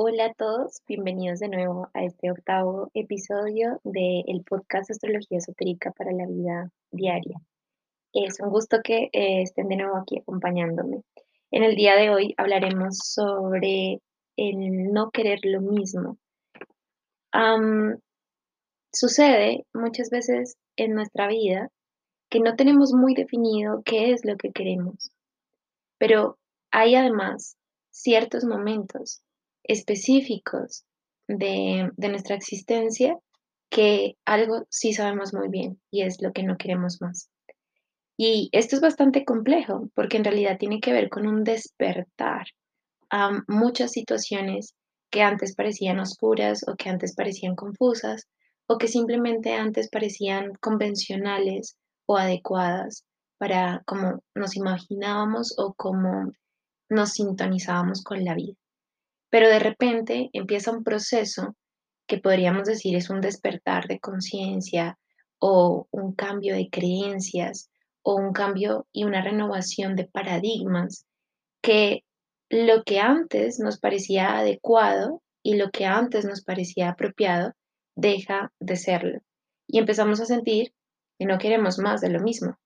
Hola 0.00 0.26
a 0.26 0.32
todos, 0.32 0.80
bienvenidos 0.86 1.40
de 1.40 1.48
nuevo 1.48 1.90
a 1.92 2.04
este 2.04 2.30
octavo 2.30 2.88
episodio 2.94 3.80
del 3.82 4.44
podcast 4.48 4.92
Astrología 4.92 5.38
Esotérica 5.38 5.90
para 5.90 6.12
la 6.12 6.24
Vida 6.24 6.70
Diaria. 6.92 7.40
Es 8.12 8.38
un 8.38 8.48
gusto 8.50 8.78
que 8.84 9.08
eh, 9.12 9.42
estén 9.42 9.66
de 9.66 9.74
nuevo 9.74 9.96
aquí 9.96 10.20
acompañándome. 10.20 11.02
En 11.50 11.64
el 11.64 11.74
día 11.74 11.96
de 11.96 12.10
hoy 12.10 12.32
hablaremos 12.36 12.98
sobre 13.02 14.00
el 14.36 14.92
no 14.92 15.10
querer 15.10 15.40
lo 15.42 15.60
mismo. 15.62 16.16
sucede 18.92 19.66
muchas 19.74 20.10
veces 20.10 20.56
en 20.76 20.94
nuestra 20.94 21.26
vida 21.26 21.72
que 22.30 22.38
no 22.38 22.54
tenemos 22.54 22.92
muy 22.92 23.14
definido 23.14 23.82
qué 23.84 24.12
es 24.12 24.24
lo 24.24 24.36
que 24.36 24.52
queremos, 24.52 25.10
pero 25.98 26.38
hay 26.70 26.94
además 26.94 27.56
ciertos 27.90 28.44
momentos 28.44 29.22
específicos 29.68 30.84
de, 31.28 31.92
nuestra 31.96 32.34
existencia 32.34 33.16
que 33.70 34.16
algo 34.24 34.66
sí 34.70 34.94
sabemos 34.94 35.34
muy 35.34 35.48
bien 35.48 35.80
y 35.90 36.02
es 36.02 36.20
lo 36.22 36.32
que 36.32 36.42
no 36.42 36.56
queremos 36.56 37.00
más. 37.00 37.28
Y 38.16 38.48
esto 38.52 38.74
es 38.76 38.82
bastante 38.82 39.24
complejo 39.24 39.90
porque 39.94 40.16
en 40.16 40.24
realidad 40.24 40.58
tiene 40.58 40.80
que 40.80 40.92
ver 40.92 41.08
con 41.10 41.26
un 41.26 41.44
despertar 41.44 42.46
a 43.10 43.42
muchas 43.46 43.92
situaciones 43.92 44.74
que 45.10 45.22
antes 45.22 45.54
parecían 45.54 46.00
oscuras 46.00 46.66
o 46.66 46.74
que 46.74 46.88
antes 46.88 47.14
parecían 47.14 47.54
confusas 47.54 48.26
o 48.66 48.78
que 48.78 48.88
simplemente 48.88 49.54
antes 49.54 49.88
parecían 49.88 50.52
convencionales 50.60 51.76
o 52.06 52.16
adecuadas 52.16 53.04
para 53.38 53.82
cómo 53.86 54.22
nos 54.34 54.56
imaginábamos 54.56 55.54
o 55.58 55.74
cómo 55.74 56.32
nos 56.88 57.12
sintonizábamos 57.12 58.02
con 58.02 58.24
la 58.24 58.34
vida. 58.34 58.54
Pero 59.30 59.48
de 59.48 59.58
repente 59.58 60.30
empieza 60.32 60.70
un 60.70 60.84
proceso 60.84 61.56
que 62.06 62.18
podríamos 62.18 62.64
decir 62.64 62.96
es 62.96 63.10
un 63.10 63.20
despertar 63.20 63.86
de 63.86 64.00
conciencia 64.00 64.98
o 65.38 65.86
un 65.90 66.14
cambio 66.14 66.54
de 66.54 66.68
creencias 66.70 67.70
o 68.02 68.16
un 68.16 68.32
cambio 68.32 68.86
y 68.92 69.04
una 69.04 69.22
renovación 69.22 69.94
de 69.94 70.04
paradigmas 70.06 71.06
que 71.62 72.04
lo 72.48 72.82
que 72.84 72.98
antes 73.00 73.58
nos 73.60 73.78
parecía 73.78 74.38
adecuado 74.38 75.22
y 75.42 75.56
lo 75.56 75.70
que 75.70 75.84
antes 75.84 76.24
nos 76.24 76.42
parecía 76.42 76.88
apropiado 76.88 77.52
deja 77.94 78.52
de 78.58 78.76
serlo. 78.76 79.20
Y 79.66 79.78
empezamos 79.78 80.20
a 80.20 80.26
sentir 80.26 80.72
que 81.18 81.26
no 81.26 81.38
queremos 81.38 81.78
más 81.78 82.00
de 82.00 82.10
lo 82.10 82.20
mismo. 82.20 82.58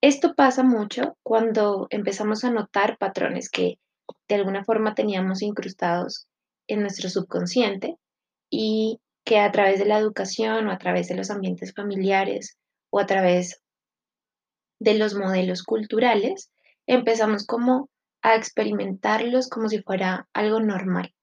Esto 0.00 0.34
pasa 0.34 0.62
mucho 0.62 1.16
cuando 1.22 1.86
empezamos 1.90 2.44
a 2.44 2.50
notar 2.50 2.96
patrones 2.98 3.50
que 3.50 3.78
de 4.28 4.34
alguna 4.34 4.64
forma 4.64 4.94
teníamos 4.94 5.42
incrustados 5.42 6.26
en 6.68 6.80
nuestro 6.80 7.08
subconsciente 7.08 7.96
y 8.50 9.00
que 9.24 9.38
a 9.38 9.50
través 9.52 9.78
de 9.78 9.86
la 9.86 9.98
educación 9.98 10.66
o 10.66 10.72
a 10.72 10.78
través 10.78 11.08
de 11.08 11.16
los 11.16 11.30
ambientes 11.30 11.72
familiares 11.74 12.56
o 12.90 13.00
a 13.00 13.06
través 13.06 13.62
de 14.80 14.94
los 14.94 15.14
modelos 15.14 15.62
culturales 15.62 16.50
empezamos 16.86 17.46
como 17.46 17.88
a 18.22 18.36
experimentarlos 18.36 19.48
como 19.48 19.68
si 19.68 19.82
fuera 19.82 20.28
algo 20.32 20.60
normal. 20.60 21.14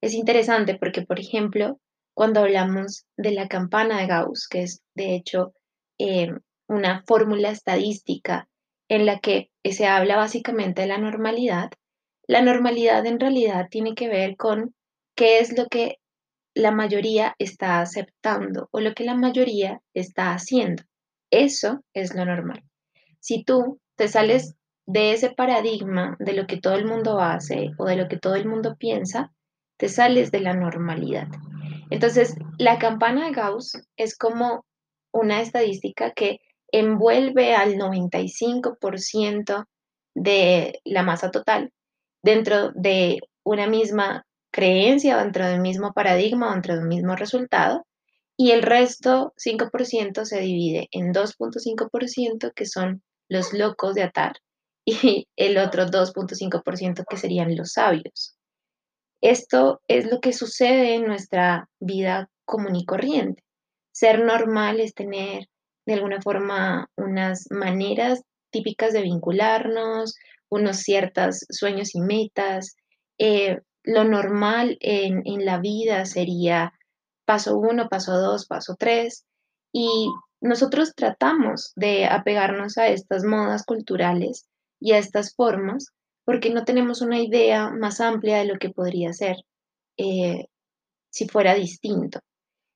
Es 0.00 0.14
interesante 0.14 0.76
porque, 0.76 1.02
por 1.02 1.20
ejemplo, 1.20 1.80
cuando 2.14 2.40
hablamos 2.40 3.04
de 3.16 3.32
la 3.32 3.48
campana 3.48 4.00
de 4.00 4.06
Gauss, 4.06 4.48
que 4.48 4.62
es 4.62 4.82
de 4.94 5.14
hecho 5.14 5.52
eh, 5.98 6.28
una 6.68 7.02
fórmula 7.06 7.50
estadística 7.50 8.48
en 8.88 9.06
la 9.06 9.20
que 9.20 9.50
se 9.64 9.86
habla 9.86 10.16
básicamente 10.16 10.82
de 10.82 10.88
la 10.88 10.98
normalidad, 10.98 11.70
la 12.30 12.42
normalidad 12.42 13.04
en 13.06 13.18
realidad 13.18 13.66
tiene 13.72 13.96
que 13.96 14.06
ver 14.06 14.36
con 14.36 14.72
qué 15.16 15.40
es 15.40 15.58
lo 15.58 15.66
que 15.66 15.96
la 16.54 16.70
mayoría 16.70 17.34
está 17.40 17.80
aceptando 17.80 18.68
o 18.70 18.78
lo 18.78 18.94
que 18.94 19.02
la 19.02 19.16
mayoría 19.16 19.80
está 19.94 20.32
haciendo. 20.32 20.84
Eso 21.32 21.82
es 21.92 22.14
lo 22.14 22.24
normal. 22.24 22.62
Si 23.18 23.42
tú 23.42 23.80
te 23.96 24.06
sales 24.06 24.54
de 24.86 25.12
ese 25.12 25.30
paradigma 25.30 26.16
de 26.20 26.34
lo 26.34 26.46
que 26.46 26.60
todo 26.60 26.76
el 26.76 26.84
mundo 26.84 27.18
hace 27.18 27.72
o 27.78 27.84
de 27.86 27.96
lo 27.96 28.06
que 28.06 28.16
todo 28.16 28.36
el 28.36 28.46
mundo 28.46 28.76
piensa, 28.76 29.32
te 29.76 29.88
sales 29.88 30.30
de 30.30 30.38
la 30.38 30.54
normalidad. 30.54 31.26
Entonces, 31.90 32.36
la 32.58 32.78
campana 32.78 33.26
de 33.26 33.32
Gauss 33.32 33.72
es 33.96 34.16
como 34.16 34.64
una 35.12 35.40
estadística 35.40 36.12
que 36.12 36.40
envuelve 36.70 37.56
al 37.56 37.74
95% 37.74 39.64
de 40.14 40.80
la 40.84 41.02
masa 41.02 41.32
total 41.32 41.72
dentro 42.22 42.72
de 42.74 43.20
una 43.44 43.66
misma 43.66 44.26
creencia, 44.52 45.18
dentro 45.18 45.46
del 45.46 45.60
mismo 45.60 45.92
paradigma, 45.92 46.52
dentro 46.52 46.76
del 46.76 46.86
mismo 46.86 47.16
resultado, 47.16 47.86
y 48.36 48.52
el 48.52 48.62
resto, 48.62 49.34
5%, 49.36 50.24
se 50.24 50.40
divide 50.40 50.88
en 50.92 51.12
2.5% 51.12 52.52
que 52.54 52.66
son 52.66 53.02
los 53.28 53.52
locos 53.52 53.94
de 53.94 54.02
atar 54.02 54.36
y 54.84 55.28
el 55.36 55.58
otro 55.58 55.86
2.5% 55.86 57.04
que 57.08 57.16
serían 57.16 57.54
los 57.54 57.72
sabios. 57.72 58.36
Esto 59.20 59.82
es 59.86 60.10
lo 60.10 60.20
que 60.20 60.32
sucede 60.32 60.94
en 60.94 61.04
nuestra 61.04 61.68
vida 61.78 62.30
común 62.46 62.76
y 62.76 62.86
corriente. 62.86 63.42
Ser 63.92 64.24
normal 64.24 64.80
es 64.80 64.94
tener 64.94 65.46
de 65.84 65.94
alguna 65.94 66.22
forma 66.22 66.88
unas 66.96 67.46
maneras 67.50 68.22
típicas 68.50 68.92
de 68.92 69.02
vincularnos, 69.02 70.16
unos 70.50 70.78
ciertos 70.78 71.46
sueños 71.48 71.94
y 71.94 72.00
metas. 72.00 72.76
Eh, 73.18 73.60
lo 73.82 74.04
normal 74.04 74.76
en, 74.80 75.22
en 75.24 75.46
la 75.46 75.58
vida 75.58 76.04
sería 76.04 76.74
paso 77.24 77.56
uno, 77.56 77.88
paso 77.88 78.18
dos, 78.20 78.46
paso 78.46 78.76
tres. 78.78 79.24
Y 79.72 80.10
nosotros 80.40 80.94
tratamos 80.94 81.72
de 81.76 82.06
apegarnos 82.06 82.76
a 82.76 82.88
estas 82.88 83.24
modas 83.24 83.64
culturales 83.64 84.46
y 84.80 84.92
a 84.92 84.98
estas 84.98 85.34
formas 85.34 85.92
porque 86.24 86.50
no 86.50 86.64
tenemos 86.64 87.02
una 87.02 87.18
idea 87.18 87.70
más 87.70 88.00
amplia 88.00 88.38
de 88.38 88.44
lo 88.44 88.58
que 88.58 88.70
podría 88.70 89.12
ser 89.12 89.36
eh, 89.96 90.46
si 91.10 91.28
fuera 91.28 91.54
distinto. 91.54 92.20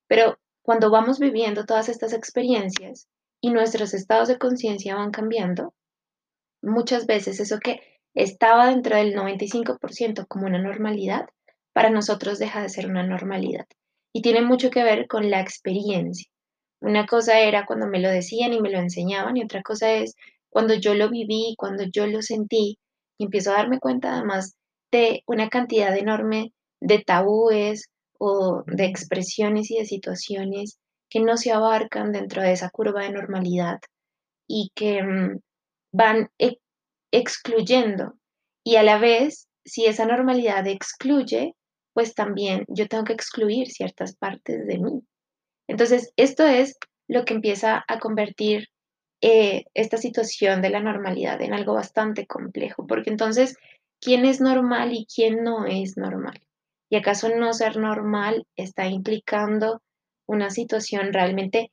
Pero 0.09 0.39
cuando 0.63 0.91
vamos 0.91 1.19
viviendo 1.19 1.65
todas 1.65 1.89
estas 1.89 2.13
experiencias 2.13 3.07
y 3.41 3.51
nuestros 3.51 3.95
estados 3.95 4.29
de 4.29 4.39
conciencia 4.39 4.97
van 4.97 5.11
cambiando, 5.11 5.75
muchas 6.65 7.07
veces 7.07 7.41
eso 7.41 7.59
que 7.59 7.81
estaba 8.15 8.69
dentro 8.69 8.97
del 8.97 9.15
95% 9.15 10.27
como 10.27 10.47
una 10.47 10.59
normalidad, 10.61 11.27
para 11.73 11.91
nosotros 11.91 12.39
deja 12.39 12.63
de 12.63 12.69
ser 12.69 12.87
una 12.87 13.03
normalidad. 13.03 13.67
Y 14.13 14.23
tiene 14.23 14.43
mucho 14.43 14.71
que 14.71 14.85
ver 14.85 15.09
con 15.09 15.31
la 15.31 15.41
experiencia. 15.41 16.31
Una 16.81 17.07
cosa 17.07 17.41
era 17.41 17.67
cuando 17.67 17.87
me 17.87 18.01
lo 18.01 18.09
decían 18.09 18.53
y 18.53 18.61
me 18.61 18.71
lo 18.71 18.79
enseñaban 18.79 19.37
y 19.37 19.43
otra 19.43 19.63
cosa 19.63 19.93
es 19.93 20.15
cuando 20.51 20.75
yo 20.75 20.95
lo 20.95 21.11
viví, 21.11 21.55
cuando 21.59 21.85
yo 21.85 22.07
lo 22.07 22.23
sentí 22.23 22.79
y 23.19 23.25
empiezo 23.25 23.51
a 23.51 23.55
darme 23.55 23.81
cuenta 23.81 24.15
además 24.15 24.57
de 24.93 25.23
una 25.27 25.49
cantidad 25.49 25.97
enorme 25.97 26.53
de 26.81 27.01
tabúes 27.01 27.89
o 28.19 28.63
de 28.67 28.85
expresiones 28.85 29.71
y 29.71 29.79
de 29.79 29.87
situaciones 29.87 30.79
que 31.09 31.21
no 31.21 31.37
se 31.37 31.53
abarcan 31.53 32.13
dentro 32.13 32.43
de 32.43 32.53
esa 32.53 32.71
curva 32.71 33.03
de 33.03 33.11
normalidad 33.11 33.81
y 34.47 34.71
que 34.75 35.03
mm, 35.03 35.41
van 35.95 36.29
e, 36.39 36.59
excluyendo. 37.13 38.15
Y 38.65 38.77
a 38.77 38.83
la 38.83 38.99
vez, 38.99 39.47
si 39.65 39.87
esa 39.87 40.07
normalidad 40.07 40.67
excluye, 40.67 41.55
pues 41.95 42.15
también 42.15 42.65
yo 42.69 42.89
tengo 42.89 43.05
que 43.05 43.13
excluir 43.13 43.69
ciertas 43.69 44.17
partes 44.17 44.67
de 44.67 44.79
mí. 44.79 45.01
Entonces, 45.69 46.13
esto 46.17 46.45
es 46.47 46.77
lo 47.09 47.25
que 47.25 47.35
empieza 47.35 47.85
a 47.87 47.99
convertir 48.01 48.67
eh, 49.23 49.65
esta 49.75 49.97
situación 49.97 50.61
de 50.63 50.71
la 50.71 50.81
normalidad 50.81 51.41
en 51.41 51.55
algo 51.55 51.75
bastante 51.75 52.27
complejo, 52.27 52.87
porque 52.87 53.11
entonces, 53.11 53.57
¿quién 54.01 54.25
es 54.25 54.41
normal 54.41 54.93
y 54.93 55.07
quién 55.07 55.45
no 55.45 55.65
es 55.65 55.97
normal? 55.97 56.41
¿Y 56.91 56.97
acaso 56.97 57.29
no 57.29 57.53
ser 57.53 57.77
normal 57.77 58.47
está 58.57 58.87
implicando 58.89 59.81
una 60.27 60.51
situación 60.51 61.13
realmente 61.13 61.71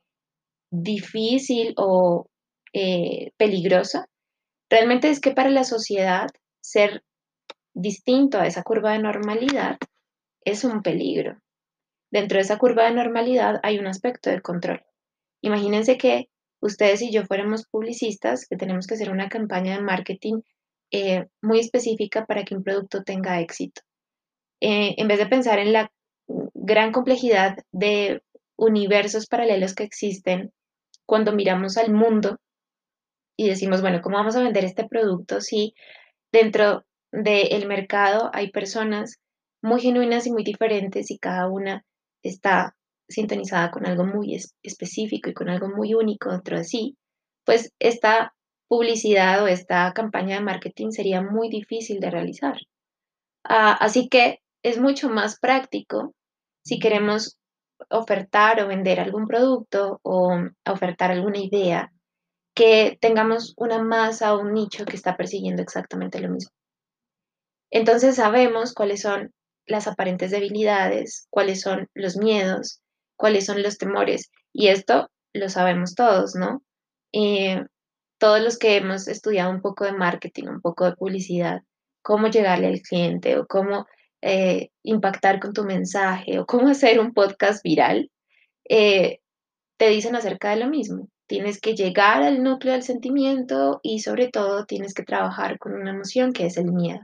difícil 0.70 1.74
o 1.76 2.28
eh, 2.72 3.32
peligrosa? 3.36 4.06
Realmente 4.72 5.10
es 5.10 5.20
que 5.20 5.32
para 5.32 5.50
la 5.50 5.64
sociedad 5.64 6.28
ser 6.62 7.04
distinto 7.74 8.38
a 8.38 8.46
esa 8.46 8.62
curva 8.62 8.92
de 8.92 9.00
normalidad 9.00 9.76
es 10.46 10.64
un 10.64 10.82
peligro. 10.82 11.36
Dentro 12.10 12.38
de 12.38 12.42
esa 12.44 12.56
curva 12.56 12.84
de 12.84 12.94
normalidad 12.94 13.60
hay 13.64 13.78
un 13.78 13.86
aspecto 13.86 14.30
de 14.30 14.40
control. 14.40 14.82
Imagínense 15.42 15.98
que 15.98 16.30
ustedes 16.62 17.02
y 17.02 17.12
yo 17.12 17.26
fuéramos 17.26 17.66
publicistas, 17.66 18.48
que 18.48 18.56
tenemos 18.56 18.86
que 18.86 18.94
hacer 18.94 19.10
una 19.10 19.28
campaña 19.28 19.76
de 19.76 19.82
marketing 19.82 20.40
eh, 20.90 21.26
muy 21.42 21.58
específica 21.60 22.24
para 22.24 22.42
que 22.44 22.54
un 22.54 22.64
producto 22.64 23.02
tenga 23.02 23.40
éxito. 23.40 23.82
Eh, 24.62 24.94
en 24.96 25.06
vez 25.06 25.18
de 25.18 25.26
pensar 25.26 25.58
en 25.58 25.74
la 25.74 25.92
gran 26.54 26.92
complejidad 26.92 27.58
de 27.72 28.22
universos 28.56 29.26
paralelos 29.26 29.74
que 29.74 29.84
existen 29.84 30.50
cuando 31.04 31.32
miramos 31.32 31.76
al 31.76 31.92
mundo 31.92 32.38
y 33.42 33.48
decimos, 33.48 33.80
bueno, 33.80 34.00
¿cómo 34.02 34.16
vamos 34.16 34.36
a 34.36 34.42
vender 34.42 34.64
este 34.64 34.86
producto 34.88 35.40
si 35.40 35.74
dentro 36.32 36.84
del 37.10 37.66
mercado 37.66 38.30
hay 38.32 38.50
personas 38.50 39.18
muy 39.62 39.80
genuinas 39.80 40.26
y 40.26 40.32
muy 40.32 40.44
diferentes 40.44 41.10
y 41.10 41.18
cada 41.18 41.48
una 41.48 41.84
está 42.22 42.74
sintonizada 43.08 43.70
con 43.70 43.86
algo 43.86 44.04
muy 44.04 44.38
específico 44.62 45.30
y 45.30 45.34
con 45.34 45.48
algo 45.48 45.68
muy 45.68 45.94
único 45.94 46.30
dentro 46.30 46.56
de 46.56 46.64
sí, 46.64 46.96
pues 47.44 47.72
esta 47.78 48.34
publicidad 48.68 49.42
o 49.42 49.48
esta 49.48 49.92
campaña 49.92 50.36
de 50.36 50.44
marketing 50.44 50.90
sería 50.90 51.20
muy 51.20 51.50
difícil 51.50 52.00
de 52.00 52.10
realizar. 52.10 52.56
Ah, 53.44 53.72
así 53.72 54.08
que 54.08 54.40
es 54.62 54.80
mucho 54.80 55.10
más 55.10 55.38
práctico 55.38 56.14
si 56.64 56.78
queremos 56.78 57.38
ofertar 57.90 58.62
o 58.62 58.68
vender 58.68 59.00
algún 59.00 59.26
producto 59.26 60.00
o 60.02 60.38
ofertar 60.66 61.10
alguna 61.10 61.38
idea, 61.38 61.92
que 62.54 62.98
tengamos 63.00 63.54
una 63.56 63.82
masa 63.82 64.34
o 64.34 64.40
un 64.40 64.52
nicho 64.52 64.84
que 64.84 64.96
está 64.96 65.16
persiguiendo 65.16 65.62
exactamente 65.62 66.20
lo 66.20 66.28
mismo. 66.28 66.50
Entonces 67.70 68.16
sabemos 68.16 68.74
cuáles 68.74 69.00
son 69.00 69.32
las 69.66 69.86
aparentes 69.86 70.30
debilidades, 70.30 71.26
cuáles 71.30 71.62
son 71.62 71.88
los 71.94 72.16
miedos, 72.16 72.80
cuáles 73.16 73.46
son 73.46 73.62
los 73.62 73.78
temores. 73.78 74.30
Y 74.52 74.68
esto 74.68 75.10
lo 75.32 75.48
sabemos 75.48 75.94
todos, 75.94 76.34
¿no? 76.34 76.62
Eh, 77.12 77.62
todos 78.18 78.42
los 78.42 78.58
que 78.58 78.76
hemos 78.76 79.08
estudiado 79.08 79.50
un 79.50 79.62
poco 79.62 79.84
de 79.84 79.92
marketing, 79.92 80.48
un 80.48 80.60
poco 80.60 80.84
de 80.84 80.96
publicidad, 80.96 81.62
cómo 82.02 82.28
llegarle 82.28 82.68
al 82.68 82.80
cliente 82.80 83.38
o 83.38 83.46
cómo 83.46 83.86
eh, 84.20 84.70
impactar 84.82 85.40
con 85.40 85.52
tu 85.52 85.64
mensaje 85.64 86.38
o 86.38 86.46
cómo 86.46 86.68
hacer 86.70 87.00
un 87.00 87.14
podcast 87.14 87.64
viral, 87.64 88.10
eh, 88.68 89.20
te 89.78 89.88
dicen 89.88 90.14
acerca 90.14 90.50
de 90.50 90.56
lo 90.56 90.68
mismo. 90.68 91.08
Tienes 91.26 91.60
que 91.60 91.74
llegar 91.74 92.22
al 92.22 92.42
núcleo 92.42 92.74
del 92.74 92.82
sentimiento 92.82 93.80
y 93.82 94.00
sobre 94.00 94.28
todo 94.28 94.66
tienes 94.66 94.94
que 94.94 95.02
trabajar 95.02 95.58
con 95.58 95.74
una 95.74 95.90
emoción 95.90 96.32
que 96.32 96.46
es 96.46 96.56
el 96.56 96.72
miedo. 96.72 97.00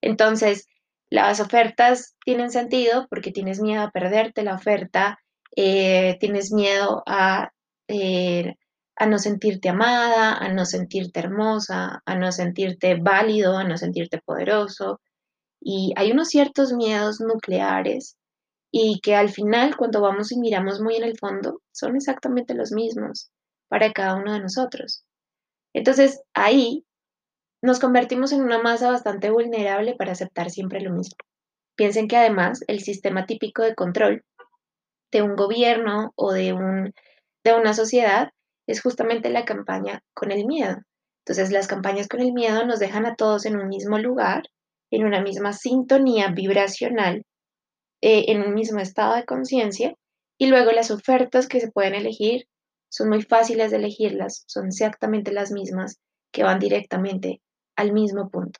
Entonces, 0.00 0.66
las 1.10 1.40
ofertas 1.40 2.16
tienen 2.24 2.50
sentido 2.50 3.06
porque 3.10 3.32
tienes 3.32 3.60
miedo 3.60 3.82
a 3.82 3.90
perderte 3.90 4.44
la 4.44 4.54
oferta, 4.54 5.18
eh, 5.56 6.16
tienes 6.20 6.52
miedo 6.52 7.02
a, 7.06 7.50
a 8.96 9.06
no 9.06 9.18
sentirte 9.18 9.68
amada, 9.68 10.34
a 10.34 10.52
no 10.52 10.64
sentirte 10.64 11.20
hermosa, 11.20 12.02
a 12.04 12.14
no 12.14 12.30
sentirte 12.30 12.94
válido, 12.94 13.56
a 13.56 13.64
no 13.64 13.76
sentirte 13.76 14.18
poderoso, 14.18 15.00
y 15.60 15.92
hay 15.96 16.12
unos 16.12 16.28
ciertos 16.28 16.72
miedos 16.72 17.20
nucleares 17.20 18.16
y 18.70 19.00
que 19.00 19.14
al 19.14 19.30
final, 19.30 19.76
cuando 19.76 20.00
vamos 20.00 20.32
y 20.32 20.38
miramos 20.38 20.80
muy 20.80 20.96
en 20.96 21.04
el 21.04 21.18
fondo, 21.18 21.60
son 21.72 21.96
exactamente 21.96 22.54
los 22.54 22.72
mismos 22.72 23.30
para 23.68 23.92
cada 23.92 24.16
uno 24.16 24.32
de 24.32 24.40
nosotros. 24.40 25.04
Entonces, 25.74 26.22
ahí 26.34 26.84
nos 27.62 27.80
convertimos 27.80 28.32
en 28.32 28.42
una 28.42 28.62
masa 28.62 28.90
bastante 28.90 29.30
vulnerable 29.30 29.94
para 29.96 30.12
aceptar 30.12 30.50
siempre 30.50 30.80
lo 30.80 30.92
mismo. 30.92 31.16
Piensen 31.76 32.08
que 32.08 32.16
además 32.16 32.60
el 32.66 32.80
sistema 32.80 33.26
típico 33.26 33.62
de 33.62 33.74
control 33.74 34.24
de 35.12 35.22
un 35.22 35.34
gobierno 35.34 36.12
o 36.16 36.32
de, 36.32 36.52
un, 36.52 36.92
de 37.44 37.54
una 37.54 37.74
sociedad 37.74 38.30
es 38.66 38.80
justamente 38.82 39.30
la 39.30 39.44
campaña 39.44 40.00
con 40.14 40.30
el 40.30 40.46
miedo. 40.46 40.76
Entonces, 41.24 41.50
las 41.50 41.66
campañas 41.66 42.08
con 42.08 42.20
el 42.20 42.32
miedo 42.32 42.64
nos 42.66 42.78
dejan 42.78 43.06
a 43.06 43.14
todos 43.14 43.46
en 43.46 43.56
un 43.56 43.68
mismo 43.68 43.98
lugar 43.98 44.44
en 44.90 45.04
una 45.04 45.22
misma 45.22 45.52
sintonía 45.52 46.28
vibracional, 46.28 47.24
eh, 48.00 48.26
en 48.28 48.42
un 48.42 48.54
mismo 48.54 48.80
estado 48.80 49.14
de 49.14 49.24
conciencia, 49.24 49.94
y 50.38 50.46
luego 50.46 50.72
las 50.72 50.90
ofertas 50.90 51.46
que 51.48 51.60
se 51.60 51.70
pueden 51.70 51.94
elegir 51.94 52.48
son 52.88 53.08
muy 53.08 53.22
fáciles 53.22 53.70
de 53.70 53.76
elegirlas, 53.76 54.44
son 54.46 54.68
exactamente 54.68 55.32
las 55.32 55.52
mismas 55.52 56.00
que 56.32 56.42
van 56.42 56.58
directamente 56.58 57.40
al 57.76 57.92
mismo 57.92 58.30
punto. 58.30 58.58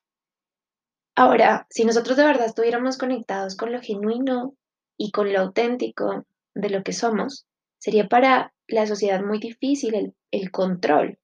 Ahora, 1.16 1.66
si 1.70 1.84
nosotros 1.84 2.16
de 2.16 2.24
verdad 2.24 2.46
estuviéramos 2.46 2.96
conectados 2.96 3.56
con 3.56 3.72
lo 3.72 3.80
genuino 3.80 4.54
y 4.96 5.10
con 5.10 5.32
lo 5.32 5.40
auténtico 5.40 6.24
de 6.54 6.70
lo 6.70 6.82
que 6.82 6.92
somos, 6.92 7.46
sería 7.78 8.08
para 8.08 8.52
la 8.68 8.86
sociedad 8.86 9.22
muy 9.22 9.38
difícil 9.38 10.14
el, 10.30 10.50
control. 10.50 11.18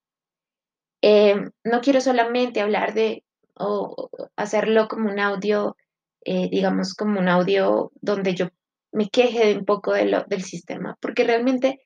Eh, 1.03 1.37
no 1.65 1.81
quiero 1.81 2.01
solamente 2.01 2.61
hablar 2.61 2.95
de 2.95 3.25
o 3.59 4.11
hacerlo 4.37 4.89
como 4.89 5.11
un 5.11 5.19
audio, 5.19 5.77
eh, 6.29 6.49
digamos, 6.51 6.95
como 6.95 7.21
un 7.21 7.29
audio 7.29 7.93
donde 8.01 8.35
yo 8.35 8.49
me 8.91 9.09
queje 9.09 9.57
un 9.57 9.65
poco 9.65 9.93
de 9.93 10.07
lo, 10.07 10.25
del 10.25 10.43
sistema, 10.43 10.99
porque 11.01 11.23
realmente 11.23 11.81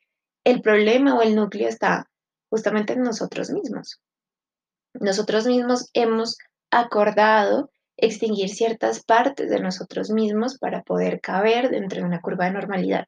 el 0.45 0.63
problema 0.63 1.15
o 1.15 1.21
el 1.21 1.37
núcleo 1.37 1.69
está 1.69 2.09
justamente 2.49 2.95
en 2.95 3.03
nosotros 3.03 3.51
mismos. 3.51 4.01
Nosotros 4.95 5.47
mismos 5.47 5.91
hemos 5.93 6.39
acordado 6.71 7.71
extinguir 7.99 8.49
ciertas 8.49 9.05
partes 9.05 9.51
de 9.51 9.61
nosotros 9.61 10.09
mismos 10.09 10.57
para 10.57 10.83
poder 10.85 11.21
caber 11.21 11.69
dentro 11.69 12.01
de 12.01 12.07
una 12.07 12.23
curva 12.23 12.47
de 12.47 12.53
normalidad. 12.53 13.05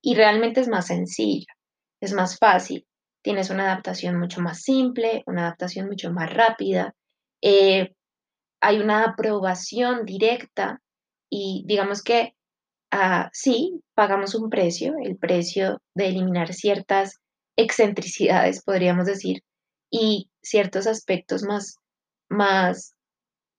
Y 0.00 0.14
realmente 0.14 0.62
es 0.62 0.68
más 0.68 0.86
sencillo, 0.86 1.52
es 2.00 2.14
más 2.14 2.38
fácil. 2.38 2.86
Tienes 3.20 3.50
una 3.50 3.64
adaptación 3.64 4.18
mucho 4.18 4.40
más 4.40 4.62
simple, 4.62 5.24
una 5.26 5.42
adaptación 5.42 5.88
mucho 5.88 6.10
más 6.10 6.32
rápida. 6.32 6.94
Eh, 7.42 7.94
hay 8.60 8.78
una 8.78 9.04
aprobación 9.04 10.04
directa 10.04 10.80
y 11.30 11.64
digamos 11.66 12.02
que 12.02 12.34
ah, 12.90 13.30
sí, 13.32 13.82
pagamos 13.94 14.34
un 14.34 14.50
precio, 14.50 14.94
el 15.02 15.16
precio 15.16 15.80
de 15.94 16.08
eliminar 16.08 16.52
ciertas 16.52 17.16
excentricidades, 17.56 18.62
podríamos 18.62 19.06
decir, 19.06 19.42
y 19.90 20.30
ciertos 20.42 20.86
aspectos 20.86 21.42
más, 21.42 21.76
más 22.28 22.94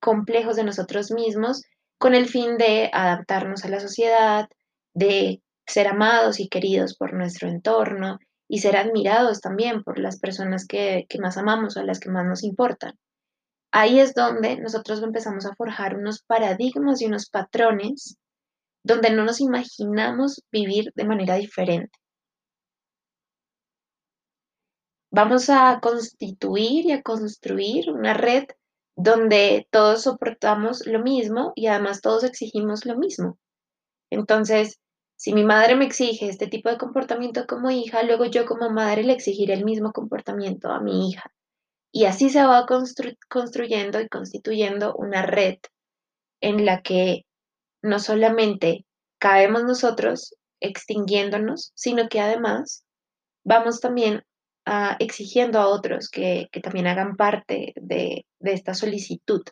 complejos 0.00 0.56
de 0.56 0.64
nosotros 0.64 1.10
mismos 1.10 1.62
con 1.98 2.14
el 2.14 2.26
fin 2.26 2.56
de 2.58 2.90
adaptarnos 2.92 3.64
a 3.64 3.68
la 3.68 3.80
sociedad, 3.80 4.48
de 4.94 5.42
ser 5.66 5.88
amados 5.88 6.40
y 6.40 6.48
queridos 6.48 6.96
por 6.96 7.14
nuestro 7.14 7.48
entorno 7.48 8.18
y 8.48 8.58
ser 8.58 8.76
admirados 8.76 9.40
también 9.40 9.82
por 9.82 9.98
las 9.98 10.18
personas 10.18 10.66
que, 10.66 11.06
que 11.08 11.18
más 11.18 11.36
amamos 11.38 11.76
o 11.76 11.82
las 11.82 12.00
que 12.00 12.10
más 12.10 12.26
nos 12.26 12.42
importan 12.42 12.94
ahí 13.72 13.98
es 13.98 14.14
donde 14.14 14.56
nosotros 14.60 15.02
empezamos 15.02 15.46
a 15.46 15.54
forjar 15.54 15.96
unos 15.96 16.22
paradigmas 16.22 17.00
y 17.02 17.06
unos 17.06 17.28
patrones 17.28 18.16
donde 18.84 19.10
no 19.10 19.24
nos 19.24 19.40
imaginamos 19.40 20.42
vivir 20.52 20.92
de 20.94 21.04
manera 21.04 21.36
diferente. 21.36 21.98
Vamos 25.10 25.50
a 25.50 25.78
constituir 25.80 26.86
y 26.86 26.92
a 26.92 27.02
construir 27.02 27.90
una 27.90 28.14
red 28.14 28.44
donde 28.96 29.66
todos 29.70 30.02
soportamos 30.02 30.86
lo 30.86 31.02
mismo 31.02 31.52
y 31.54 31.66
además 31.66 32.00
todos 32.00 32.24
exigimos 32.24 32.86
lo 32.86 32.96
mismo. 32.96 33.38
Entonces, 34.10 34.80
si 35.16 35.32
mi 35.32 35.44
madre 35.44 35.76
me 35.76 35.86
exige 35.86 36.28
este 36.28 36.46
tipo 36.46 36.68
de 36.68 36.78
comportamiento 36.78 37.46
como 37.46 37.70
hija, 37.70 38.02
luego 38.02 38.24
yo 38.26 38.44
como 38.44 38.70
madre 38.70 39.04
le 39.04 39.12
exigiré 39.12 39.54
el 39.54 39.64
mismo 39.64 39.92
comportamiento 39.92 40.68
a 40.68 40.80
mi 40.80 41.08
hija. 41.08 41.30
Y 41.92 42.06
así 42.06 42.30
se 42.30 42.42
va 42.42 42.66
construyendo 43.28 44.00
y 44.00 44.08
constituyendo 44.08 44.94
una 44.94 45.22
red 45.22 45.58
en 46.40 46.64
la 46.64 46.80
que 46.80 47.26
no 47.82 47.98
solamente 47.98 48.86
cabemos 49.18 49.64
nosotros 49.64 50.34
extinguiéndonos, 50.60 51.72
sino 51.74 52.08
que 52.08 52.20
además 52.20 52.84
vamos 53.44 53.80
también 53.80 54.22
a, 54.64 54.96
exigiendo 55.00 55.58
a 55.58 55.68
otros 55.68 56.08
que, 56.08 56.48
también 56.62 56.86
hagan 56.86 57.16
parte 57.16 57.74
de, 57.76 58.24
esta 58.40 58.72
solicitud. 58.72 59.42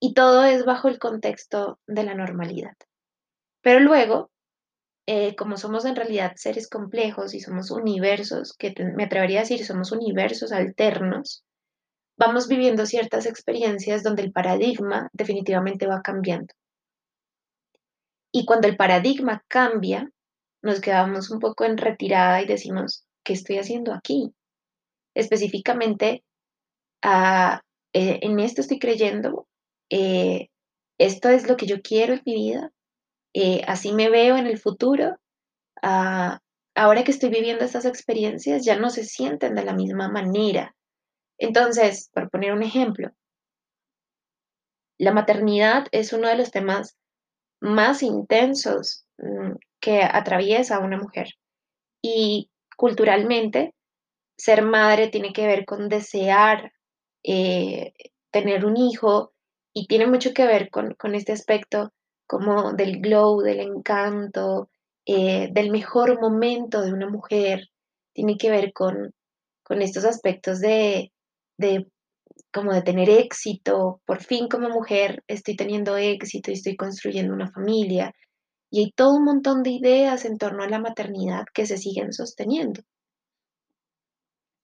Y 0.00 0.14
todo 0.14 0.44
es 0.44 0.64
bajo 0.64 0.88
el 0.88 0.98
contexto 0.98 1.78
de 1.86 2.02
la 2.04 2.14
normalidad. 2.14 2.74
Pero 3.60 3.80
luego, 3.80 4.30
eh, 5.06 5.36
como 5.36 5.56
somos 5.56 5.84
en 5.84 5.94
realidad 5.94 6.32
seres 6.36 6.68
complejos 6.68 7.34
y 7.34 7.40
somos 7.40 7.70
universos, 7.70 8.54
que 8.54 8.74
me 8.96 9.04
atrevería 9.04 9.40
a 9.40 9.42
decir, 9.42 9.64
somos 9.64 9.92
universos 9.92 10.52
alternos, 10.52 11.44
vamos 12.20 12.48
viviendo 12.48 12.84
ciertas 12.84 13.24
experiencias 13.24 14.02
donde 14.02 14.22
el 14.22 14.30
paradigma 14.30 15.08
definitivamente 15.14 15.86
va 15.86 16.02
cambiando. 16.02 16.52
Y 18.30 18.44
cuando 18.44 18.68
el 18.68 18.76
paradigma 18.76 19.42
cambia, 19.48 20.10
nos 20.62 20.82
quedamos 20.82 21.30
un 21.30 21.40
poco 21.40 21.64
en 21.64 21.78
retirada 21.78 22.42
y 22.42 22.46
decimos, 22.46 23.06
¿qué 23.24 23.32
estoy 23.32 23.56
haciendo 23.56 23.94
aquí? 23.94 24.34
Específicamente, 25.14 26.22
ah, 27.02 27.62
eh, 27.94 28.20
en 28.20 28.38
esto 28.38 28.60
estoy 28.60 28.78
creyendo, 28.78 29.48
eh, 29.88 30.50
esto 30.98 31.30
es 31.30 31.48
lo 31.48 31.56
que 31.56 31.66
yo 31.66 31.80
quiero 31.80 32.12
en 32.12 32.22
mi 32.26 32.34
vida, 32.34 32.70
eh, 33.32 33.62
así 33.66 33.92
me 33.92 34.10
veo 34.10 34.36
en 34.36 34.46
el 34.46 34.58
futuro. 34.58 35.16
Ah, 35.82 36.40
ahora 36.74 37.02
que 37.02 37.12
estoy 37.12 37.30
viviendo 37.30 37.64
estas 37.64 37.86
experiencias, 37.86 38.62
ya 38.62 38.78
no 38.78 38.90
se 38.90 39.04
sienten 39.04 39.54
de 39.54 39.64
la 39.64 39.72
misma 39.72 40.10
manera 40.10 40.76
entonces, 41.40 42.10
por 42.12 42.30
poner 42.30 42.52
un 42.52 42.62
ejemplo, 42.62 43.10
la 44.98 45.12
maternidad 45.12 45.86
es 45.90 46.12
uno 46.12 46.28
de 46.28 46.36
los 46.36 46.50
temas 46.50 46.98
más 47.60 48.02
intensos 48.02 49.06
mm, 49.16 49.52
que 49.80 50.02
atraviesa 50.02 50.78
una 50.80 50.98
mujer. 50.98 51.28
Y 52.02 52.50
culturalmente, 52.76 53.74
ser 54.36 54.62
madre 54.62 55.08
tiene 55.08 55.32
que 55.32 55.46
ver 55.46 55.64
con 55.64 55.88
desear 55.88 56.72
eh, 57.22 57.94
tener 58.30 58.66
un 58.66 58.76
hijo 58.76 59.32
y 59.72 59.86
tiene 59.86 60.06
mucho 60.06 60.34
que 60.34 60.46
ver 60.46 60.68
con, 60.70 60.94
con 60.94 61.14
este 61.14 61.32
aspecto 61.32 61.92
como 62.26 62.74
del 62.74 63.00
glow, 63.00 63.40
del 63.40 63.60
encanto, 63.60 64.68
eh, 65.06 65.48
del 65.52 65.70
mejor 65.70 66.20
momento 66.20 66.82
de 66.82 66.92
una 66.92 67.08
mujer, 67.08 67.70
tiene 68.12 68.36
que 68.36 68.50
ver 68.50 68.74
con, 68.74 69.14
con 69.62 69.80
estos 69.80 70.04
aspectos 70.04 70.60
de, 70.60 71.12
de 71.60 71.86
como 72.52 72.72
de 72.72 72.82
tener 72.82 73.08
éxito, 73.08 74.00
por 74.04 74.22
fin 74.22 74.48
como 74.48 74.68
mujer 74.70 75.22
estoy 75.28 75.54
teniendo 75.56 75.96
éxito 75.96 76.50
y 76.50 76.54
estoy 76.54 76.76
construyendo 76.76 77.32
una 77.32 77.50
familia. 77.50 78.12
Y 78.70 78.80
hay 78.80 78.92
todo 78.92 79.16
un 79.16 79.24
montón 79.24 79.62
de 79.62 79.70
ideas 79.70 80.24
en 80.24 80.38
torno 80.38 80.62
a 80.64 80.68
la 80.68 80.80
maternidad 80.80 81.44
que 81.54 81.66
se 81.66 81.76
siguen 81.76 82.12
sosteniendo. 82.12 82.82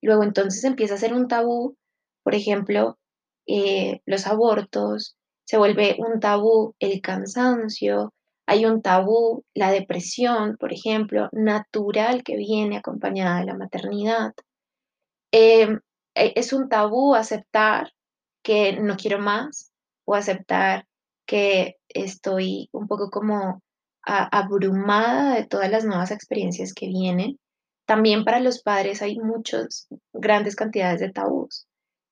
Luego 0.03 0.25
entonces 0.25 0.65
empieza 0.65 0.95
a 0.95 0.99
ser 0.99 1.13
un 1.15 1.29
tabú, 1.29 1.77
por 2.23 2.35
ejemplo, 2.35 2.99
eh, 3.47 4.01
los 4.07 4.27
abortos, 4.27 5.17
se 5.45 5.59
vuelve 5.59 5.97
un 5.99 6.19
tabú 6.19 6.75
el 6.81 7.01
cansancio, 7.01 8.13
hay 8.47 8.65
un 8.67 8.83
tabú 8.83 9.45
la 9.55 9.71
depresión, 9.71 10.57
por 10.59 10.73
ejemplo, 10.73 11.29
natural 11.33 12.23
que 12.25 12.37
viene 12.37 12.79
acompañada 12.79 13.41
de 13.41 13.47
la 13.47 13.57
maternidad. 13.57 14.33
Em, 15.33 15.81
es 16.17 16.53
un 16.53 16.69
tabú 16.69 17.15
aceptar 17.15 17.93
que 18.43 18.73
no 18.81 18.97
quiero 18.97 19.19
más 19.19 19.73
o 20.05 20.15
aceptar 20.15 20.87
que 21.27 21.77
estoy 21.89 22.69
un 22.73 22.87
poco 22.87 23.11
como 23.11 23.63
abrumada 24.03 25.35
de 25.35 25.47
todas 25.47 25.71
las 25.71 25.85
nuevas 25.85 26.13
experiencias 26.13 26.73
que 26.73 26.87
vienen. 26.87 27.39
También 27.87 28.25
para 28.25 28.41
los 28.41 28.63
padres 28.63 29.03
hay 29.03 29.19
muchas, 29.19 29.89
grandes 30.13 30.57
cantidades 30.57 31.01
de 31.01 31.11
tabús. 31.11 31.67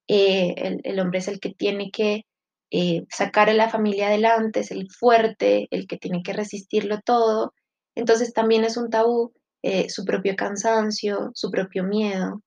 Eh, 0.08 0.80
el, 0.82 1.00
hombre 1.00 1.20
es 1.20 1.28
el 1.28 1.40
que 1.40 1.50
tiene 1.50 1.90
que 1.90 2.26
eh, 2.70 3.04
sacar 3.11 3.49
a 3.49 3.54
la 3.54 3.70
familia 3.70 4.08
adelante, 4.08 4.61
es 4.61 4.70
el 4.70 4.90
fuerte, 4.90 5.68
el 5.70 5.87
que 5.87 5.96
tiene 5.96 6.23
que 6.23 6.32
resistirlo 6.32 7.00
todo. 7.00 7.54
Entonces 7.94 8.32
también 8.32 8.64
es 8.64 8.76
un 8.76 8.90
tabú 8.90 9.32
eh, 9.62 9.88
su 9.88 10.04
propio 10.04 10.34
cansancio, 10.37 11.30
su 11.34 11.50
propio 11.50 11.84
miedo. 11.84 12.42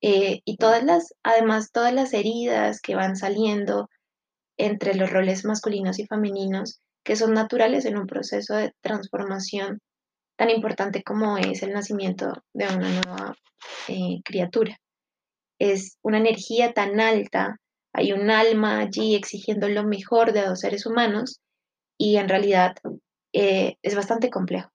Y 0.00 0.56
todas 0.58 0.84
las, 0.84 1.14
además, 1.22 1.72
todas 1.72 1.92
las 1.92 2.12
heridas 2.12 2.80
que 2.80 2.94
van 2.94 3.16
saliendo 3.16 3.88
entre 4.56 4.94
los 4.94 5.10
roles 5.10 5.44
masculinos 5.44 5.98
y 5.98 6.06
femeninos, 6.06 6.80
que 7.04 7.16
son 7.16 7.34
naturales 7.34 7.84
en 7.86 7.98
un 7.98 8.06
proceso 8.06 8.54
de 8.54 8.72
transformación 8.80 9.80
tan 10.36 10.50
importante 10.50 11.02
como 11.02 11.38
es 11.38 11.62
el 11.62 11.72
nacimiento 11.72 12.32
de 12.52 12.66
una 12.66 12.88
nueva 12.90 13.34
criatura 14.24 14.78
es 15.58 15.98
una 16.02 16.18
energía 16.18 16.72
tan 16.72 17.00
alta, 17.00 17.60
hay 17.92 18.12
un 18.12 18.30
alma 18.30 18.80
allí 18.80 19.14
exigiendo 19.14 19.68
lo 19.68 19.84
mejor 19.84 20.32
de 20.32 20.46
los 20.46 20.60
seres 20.60 20.86
humanos 20.86 21.40
y 21.98 22.16
en 22.16 22.28
realidad 22.28 22.76
eh, 23.32 23.76
es 23.82 23.94
bastante 23.94 24.30
complejo. 24.30 24.70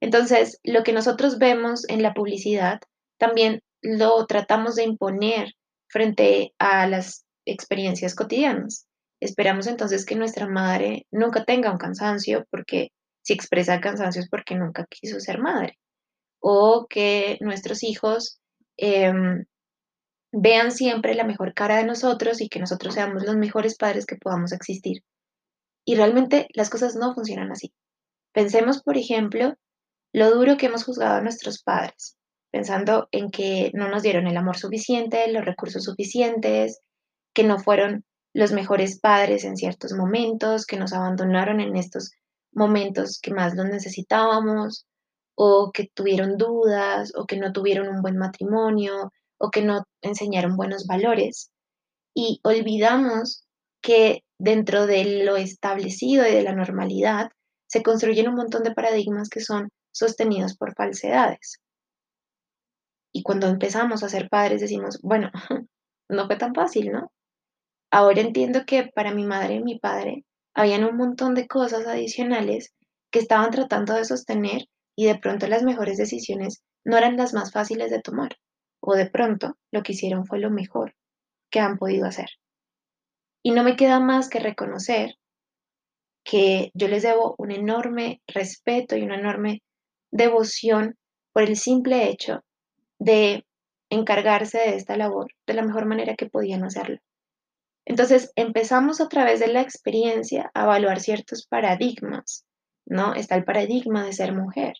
Entonces, 0.00 0.60
lo 0.62 0.82
que 0.82 0.92
nosotros 0.92 1.38
vemos 1.38 1.88
en 1.88 2.02
la 2.02 2.14
publicidad 2.14 2.80
también 3.18 3.62
lo 3.82 4.26
tratamos 4.26 4.76
de 4.76 4.84
imponer 4.84 5.54
frente 5.88 6.54
a 6.58 6.86
las 6.86 7.24
experiencias 7.44 8.14
cotidianas. 8.14 8.86
Esperamos 9.20 9.66
entonces 9.66 10.06
que 10.06 10.16
nuestra 10.16 10.48
madre 10.48 11.06
nunca 11.10 11.44
tenga 11.44 11.70
un 11.70 11.78
cansancio 11.78 12.46
porque 12.50 12.92
si 13.22 13.32
expresa 13.32 13.80
cansancio 13.80 14.22
es 14.22 14.28
porque 14.28 14.54
nunca 14.54 14.86
quiso 14.88 15.20
ser 15.20 15.38
madre. 15.38 15.78
O 16.40 16.86
que 16.88 17.36
nuestros 17.40 17.82
hijos 17.82 18.40
em, 18.76 19.44
vean 20.32 20.72
siempre 20.72 21.14
la 21.14 21.24
mejor 21.24 21.54
cara 21.54 21.76
de 21.76 21.84
nosotros 21.84 22.40
y 22.40 22.48
que 22.48 22.60
nosotros 22.60 22.94
seamos 22.94 23.24
los 23.24 23.36
mejores 23.36 23.76
padres 23.76 24.06
que 24.06 24.16
podamos 24.16 24.52
existir. 24.52 25.02
Y 25.84 25.96
realmente 25.96 26.48
las 26.54 26.70
cosas 26.70 26.94
no 26.96 27.14
funcionan 27.14 27.50
así. 27.52 27.72
Pensemos, 28.32 28.82
por 28.82 28.96
ejemplo, 28.96 29.54
lo 30.12 30.30
duro 30.30 30.56
que 30.56 30.66
hemos 30.66 30.84
juzgado 30.84 31.16
a 31.16 31.20
nuestros 31.20 31.62
padres, 31.62 32.16
pensando 32.50 33.08
en 33.12 33.30
que 33.30 33.70
no 33.74 33.88
nos 33.88 34.02
dieron 34.02 34.26
el 34.26 34.36
amor 34.36 34.56
suficiente, 34.56 35.30
los 35.30 35.44
recursos 35.44 35.84
suficientes, 35.84 36.80
que 37.34 37.44
no 37.44 37.58
fueron 37.58 38.04
los 38.32 38.52
mejores 38.52 39.00
padres 39.00 39.44
en 39.44 39.56
ciertos 39.56 39.92
momentos, 39.92 40.66
que 40.66 40.76
nos 40.76 40.92
abandonaron 40.92 41.60
en 41.60 41.76
estos 41.76 42.12
momentos 42.52 43.20
que 43.20 43.32
más 43.32 43.54
los 43.54 43.66
necesitábamos, 43.66 44.86
o 45.34 45.70
que 45.72 45.88
tuvieron 45.94 46.36
dudas, 46.36 47.12
o 47.16 47.26
que 47.26 47.36
no 47.36 47.52
tuvieron 47.52 47.88
un 47.88 48.02
buen 48.02 48.16
matrimonio, 48.16 49.12
o 49.38 49.50
que 49.50 49.62
no 49.62 49.84
enseñaron 50.02 50.56
buenos 50.56 50.86
valores. 50.86 51.50
Y 52.14 52.40
olvidamos 52.42 53.44
que 53.80 54.22
dentro 54.38 54.86
de 54.86 55.24
lo 55.24 55.36
establecido 55.36 56.26
y 56.26 56.32
de 56.32 56.42
la 56.42 56.52
normalidad 56.52 57.30
se 57.66 57.82
construyen 57.82 58.28
un 58.28 58.34
montón 58.34 58.64
de 58.64 58.74
paradigmas 58.74 59.28
que 59.28 59.40
son 59.40 59.70
sostenidos 59.92 60.56
por 60.56 60.74
falsedades. 60.74 61.60
Y 63.12 63.22
cuando 63.22 63.48
empezamos 63.48 64.02
a 64.02 64.08
ser 64.08 64.28
padres 64.28 64.60
decimos, 64.60 65.00
bueno, 65.02 65.30
no 66.08 66.26
fue 66.26 66.36
tan 66.36 66.54
fácil, 66.54 66.92
¿no? 66.92 67.12
Ahora 67.90 68.20
entiendo 68.20 68.64
que 68.66 68.90
para 68.94 69.12
mi 69.12 69.24
madre 69.24 69.54
y 69.54 69.62
mi 69.62 69.78
padre 69.78 70.24
habían 70.54 70.84
un 70.84 70.96
montón 70.96 71.34
de 71.34 71.48
cosas 71.48 71.86
adicionales 71.86 72.72
que 73.10 73.18
estaban 73.18 73.50
tratando 73.50 73.94
de 73.94 74.04
sostener 74.04 74.66
y 74.96 75.06
de 75.06 75.18
pronto 75.18 75.48
las 75.48 75.62
mejores 75.62 75.96
decisiones 75.98 76.62
no 76.84 76.96
eran 76.96 77.16
las 77.16 77.34
más 77.34 77.52
fáciles 77.52 77.90
de 77.90 78.00
tomar 78.00 78.36
o 78.80 78.94
de 78.94 79.10
pronto 79.10 79.56
lo 79.72 79.82
que 79.82 79.92
hicieron 79.92 80.26
fue 80.26 80.38
lo 80.38 80.50
mejor 80.50 80.94
que 81.50 81.60
han 81.60 81.78
podido 81.78 82.06
hacer. 82.06 82.28
Y 83.42 83.52
no 83.52 83.64
me 83.64 83.76
queda 83.76 84.00
más 84.00 84.28
que 84.28 84.38
reconocer 84.38 85.16
que 86.24 86.70
yo 86.74 86.88
les 86.88 87.02
debo 87.02 87.34
un 87.38 87.50
enorme 87.50 88.22
respeto 88.26 88.96
y 88.96 89.02
una 89.02 89.18
enorme 89.18 89.62
devoción 90.12 90.96
por 91.32 91.44
el 91.44 91.56
simple 91.56 92.08
hecho 92.08 92.42
de 93.00 93.44
encargarse 93.90 94.58
de 94.58 94.76
esta 94.76 94.96
labor 94.96 95.32
de 95.46 95.54
la 95.54 95.62
mejor 95.62 95.86
manera 95.86 96.14
que 96.14 96.26
podían 96.26 96.62
hacerlo. 96.62 96.98
Entonces 97.84 98.30
empezamos 98.36 99.00
a 99.00 99.08
través 99.08 99.40
de 99.40 99.48
la 99.48 99.62
experiencia 99.62 100.50
a 100.54 100.64
evaluar 100.64 101.00
ciertos 101.00 101.46
paradigmas, 101.46 102.44
¿no? 102.86 103.14
Está 103.14 103.34
el 103.34 103.44
paradigma 103.44 104.04
de 104.04 104.12
ser 104.12 104.32
mujer. 104.32 104.74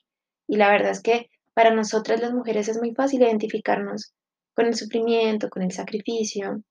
Y 0.46 0.56
la 0.56 0.70
verdad 0.70 0.92
es 0.92 1.02
que 1.02 1.28
para 1.54 1.74
nosotras 1.74 2.20
las 2.20 2.32
mujeres 2.32 2.68
es 2.68 2.78
muy 2.78 2.94
fácil 2.94 3.22
identificarnos 3.22 4.12
con 4.54 4.66
el 4.66 4.74
sufrimiento, 4.74 5.48
con 5.48 5.62
el 5.62 5.72
sacrificio. 5.72 6.62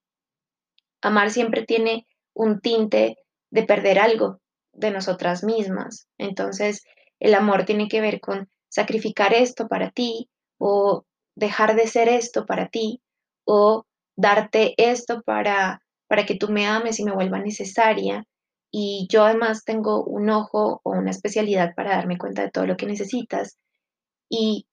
Amar 1.02 1.32
siempre 1.32 1.66
tiene 1.66 2.08
un 2.34 2.62
tinte 2.62 3.18
de 3.52 3.64
perder 3.64 4.00
algo 4.00 4.40
de 4.72 4.92
nosotras 4.92 5.44
mismas. 5.44 6.08
Entonces, 6.18 6.84
el 7.20 7.34
amor 7.34 7.66
tiene 7.66 7.88
que 7.88 8.02
ver 8.02 8.22
con 8.22 8.50
sacrificar 8.70 9.34
esto 9.34 9.68
para 9.68 9.92
ti 9.92 10.30
o 10.58 11.06
dejar 11.40 11.76
de 11.76 11.88
ser 11.88 12.10
esto 12.10 12.46
para 12.46 12.68
ti 12.68 13.02
o 13.46 13.86
darte 14.16 14.74
esto 14.78 15.22
para, 15.24 15.82
para 16.08 16.26
que 16.26 16.36
tú 16.36 16.50
me 16.50 16.68
ames 16.68 17.00
y 17.00 17.06
me 17.06 17.14
vuelva 17.14 17.40
necesaria. 17.40 18.26
Y 18.72 19.08
yo 19.10 19.24
además 19.24 19.64
tengo 19.64 20.04
un 20.04 20.30
ojo 20.30 20.82
o 20.84 20.92
una 20.92 21.12
especialidad 21.12 21.74
para 21.76 21.96
darme 21.96 22.18
cuenta 22.18 22.44
de 22.44 22.52
todo 22.52 22.66
lo 22.68 22.78
que 22.78 22.86
necesitas. 22.86 23.58
Y 24.30 24.68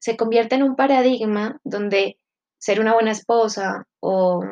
se 0.00 0.16
convierte 0.16 0.56
en 0.56 0.62
un 0.62 0.74
paradigma 0.74 1.60
donde 1.62 2.18
ser 2.58 2.80
una 2.80 2.94
buena 2.94 3.12
esposa 3.12 3.86
o 4.00 4.42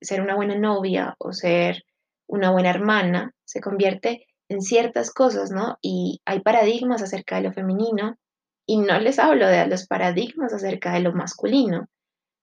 ser 0.00 0.22
una 0.22 0.36
buena 0.36 0.56
novia 0.56 1.16
o 1.18 1.32
ser 1.32 1.84
una 2.26 2.50
buena 2.52 2.70
hermana 2.70 3.34
se 3.44 3.60
convierte 3.60 4.26
en 4.48 4.62
ciertas 4.62 5.12
cosas, 5.12 5.50
¿no? 5.50 5.78
Y 5.82 6.20
hay 6.24 6.40
paradigmas 6.40 7.02
acerca 7.02 7.36
de 7.36 7.42
lo 7.42 7.52
femenino 7.52 8.16
y 8.70 8.76
no 8.76 9.00
les 9.00 9.18
hablo 9.18 9.48
de 9.48 9.66
los 9.66 9.88
paradigmas 9.88 10.52
acerca 10.52 10.92
de 10.92 11.00
lo 11.00 11.12
masculino, 11.12 11.88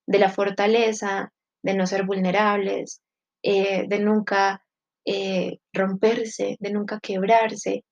de 0.06 0.20
la 0.20 0.30
fortaleza, 0.30 1.32
de 1.64 1.74
no 1.74 1.88
ser 1.88 2.06
vulnerables, 2.06 3.02
eh, 3.42 3.88
de 3.88 4.00
nunca 4.00 4.62
eh, 5.06 5.60
romperse, 5.72 6.58
de 6.60 6.72
nunca 6.72 7.00
quebrarse. 7.00 7.86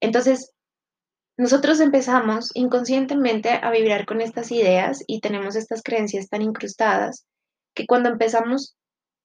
Entonces, 0.00 0.50
nosotros 1.38 1.78
empezamos 1.78 2.50
inconscientemente 2.54 3.50
a 3.50 3.70
vibrar 3.70 4.04
con 4.04 4.20
estas 4.20 4.50
ideas 4.50 5.04
y 5.06 5.20
tenemos 5.20 5.54
estas 5.54 5.84
creencias 5.84 6.28
tan 6.28 6.42
incrustadas 6.42 7.24
que 7.72 7.86
cuando 7.86 8.08
empezamos 8.08 8.74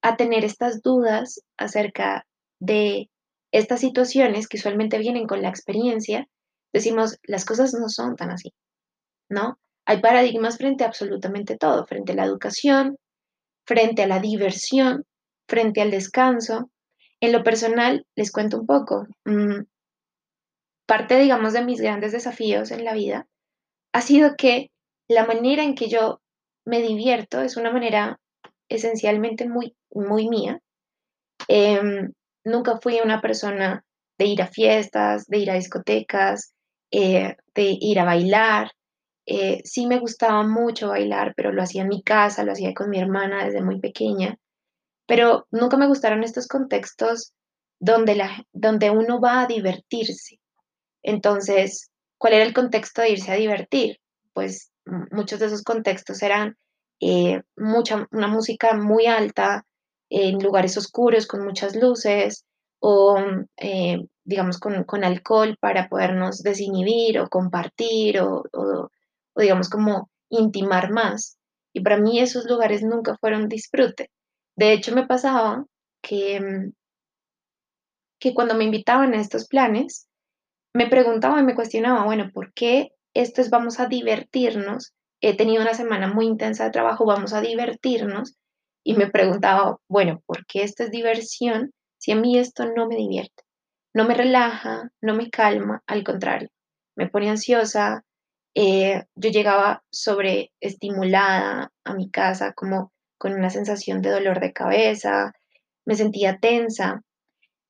a 0.03 0.17
tener 0.17 0.45
estas 0.45 0.83
dudas 0.83 1.41
acerca 1.57 2.27
de 2.59 3.09
estas 3.51 3.79
situaciones 3.79 4.47
que 4.47 4.57
usualmente 4.57 4.99
vienen 4.99 5.25
con 5.25 5.41
la 5.41 5.49
experiencia, 5.49 6.27
decimos, 6.75 7.17
las 7.23 7.45
cosas 7.45 7.73
no 7.73 7.87
son 7.87 8.17
tan 8.17 8.31
así, 8.31 8.53
¿no? 9.29 9.57
Hay 9.85 10.01
paradigmas 10.01 10.57
frente 10.57 10.83
a 10.83 10.87
absolutamente 10.87 11.57
todo, 11.57 11.85
frente 11.85 12.11
a 12.11 12.15
la 12.15 12.25
educación, 12.25 12.97
frente 13.65 14.03
a 14.03 14.07
la 14.07 14.19
diversión, 14.19 15.05
frente 15.47 15.81
al 15.81 15.91
descanso. 15.91 16.69
En 17.21 17.31
lo 17.31 17.43
personal, 17.43 18.05
les 18.15 18.31
cuento 18.31 18.59
un 18.59 18.65
poco. 18.65 19.07
Mm, 19.23 19.63
parte, 20.85 21.17
digamos, 21.17 21.53
de 21.53 21.63
mis 21.63 21.79
grandes 21.79 22.11
desafíos 22.11 22.71
en 22.71 22.83
la 22.83 22.93
vida 22.93 23.25
ha 23.93 24.01
sido 24.01 24.35
que 24.37 24.71
la 25.07 25.25
manera 25.25 25.63
en 25.63 25.75
que 25.75 25.87
yo 25.87 26.19
me 26.65 26.81
divierto 26.81 27.39
es 27.39 27.55
una 27.55 27.71
manera 27.71 28.19
esencialmente 28.67 29.47
muy, 29.47 29.77
muy 29.91 30.27
mía. 30.27 30.59
Em, 31.47 32.11
nunca 32.43 32.79
fui 32.81 32.99
una 32.99 33.21
persona 33.21 33.85
de 34.17 34.25
ir 34.25 34.41
a 34.41 34.47
fiestas, 34.47 35.27
de 35.27 35.37
ir 35.37 35.51
a 35.51 35.53
discotecas, 35.53 36.54
eh, 36.97 37.35
de 37.53 37.77
ir 37.81 37.99
a 37.99 38.05
bailar. 38.05 38.71
Eh, 39.25 39.61
sí 39.65 39.85
me 39.85 39.99
gustaba 39.99 40.43
mucho 40.43 40.89
bailar, 40.89 41.33
pero 41.35 41.51
lo 41.51 41.61
hacía 41.61 41.81
en 41.81 41.89
mi 41.89 42.01
casa, 42.03 42.43
lo 42.43 42.53
hacía 42.53 42.73
con 42.73 42.89
mi 42.89 42.99
hermana 42.99 43.43
desde 43.43 43.61
muy 43.61 43.81
pequeña. 43.81 44.37
Pero 45.05 45.45
nunca 45.51 45.75
me 45.75 45.87
gustaron 45.87 46.23
estos 46.23 46.47
contextos 46.47 47.33
donde, 47.79 48.15
la, 48.15 48.45
donde 48.53 48.91
uno 48.91 49.19
va 49.19 49.41
a 49.41 49.47
divertirse. 49.47 50.39
Entonces, 51.03 51.91
¿cuál 52.17 52.33
era 52.33 52.45
el 52.45 52.53
contexto 52.53 53.01
de 53.01 53.11
irse 53.11 53.31
a 53.31 53.35
divertir? 53.35 53.97
Pues 54.33 54.71
muchos 55.11 55.39
de 55.39 55.47
esos 55.47 55.63
contextos 55.63 56.21
eran 56.23 56.55
eh, 57.01 57.41
mucha, 57.57 58.07
una 58.11 58.27
música 58.27 58.73
muy 58.73 59.05
alta, 59.05 59.65
en 60.09 60.39
lugares 60.39 60.77
oscuros 60.77 61.27
con 61.27 61.43
muchas 61.43 61.75
luces 61.75 62.45
o, 62.79 63.17
eh, 63.57 63.97
digamos, 64.25 64.59
con, 64.59 65.03
alcohol 65.03 65.57
para 65.59 65.87
podernos 65.87 66.41
desinhibir 66.41 67.19
o 67.19 67.29
compartir 67.29 68.19
o, 68.19 68.43
o, 68.51 68.89
digamos, 69.39 69.69
como 69.69 70.09
intimar 70.29 70.91
más. 70.91 71.37
Y 71.73 71.81
para 71.81 71.97
mí 71.97 72.19
esos 72.19 72.45
lugares 72.45 72.83
nunca 72.83 73.17
fueron 73.17 73.47
disfrute. 73.47 74.09
De 74.55 74.73
hecho, 74.73 74.95
me 74.95 75.05
pasaba 75.05 75.65
que, 76.01 76.71
que 78.19 78.33
cuando 78.33 78.55
me 78.55 78.63
invitaban 78.63 79.13
a 79.13 79.21
estos 79.21 79.47
planes, 79.47 80.07
me 80.73 80.87
preguntaba 80.87 81.39
y 81.39 81.43
me 81.43 81.55
cuestionaba, 81.55 82.03
bueno, 82.03 82.31
¿por 82.33 82.51
qué 82.53 82.89
esto 83.13 83.41
es 83.41 83.49
vamos 83.49 83.79
a 83.79 83.87
divertirnos? 83.87 84.93
He 85.21 85.37
tenido 85.37 85.61
una 85.61 85.73
semana 85.73 86.13
muy 86.13 86.25
intensa 86.25 86.65
de 86.65 86.71
trabajo, 86.71 87.05
vamos 87.05 87.33
a 87.33 87.41
divertirnos. 87.41 88.35
Y 88.83 88.95
me 88.95 89.09
preguntaba, 89.09 89.77
bueno, 89.87 90.21
¿por 90.25 90.45
qué 90.45 90.63
esto 90.63 90.83
es 90.83 90.91
diversión 90.91 91.71
si 91.97 92.11
a 92.11 92.15
mí 92.15 92.37
esto 92.37 92.65
no 92.65 92.87
me 92.87 92.95
divierte? 92.95 93.44
No 93.95 94.03
me 94.05 94.13
relaja, 94.13 94.91
no 95.01 95.15
me 95.15 95.29
calma, 95.29 95.81
al 95.87 96.03
contrario, 96.03 96.49
me 96.97 97.07
pone 97.07 97.29
ansiosa. 97.29 98.03
Eh, 98.53 99.05
yo 99.15 99.29
llegaba 99.29 99.85
sobreestimulada 99.89 101.71
a 101.85 101.93
mi 101.93 102.11
casa, 102.11 102.51
como 102.51 102.91
con 103.17 103.33
una 103.33 103.49
sensación 103.49 104.01
de 104.01 104.11
dolor 104.11 104.41
de 104.41 104.51
cabeza, 104.51 105.31
me 105.85 105.95
sentía 105.95 106.39
tensa 106.39 107.03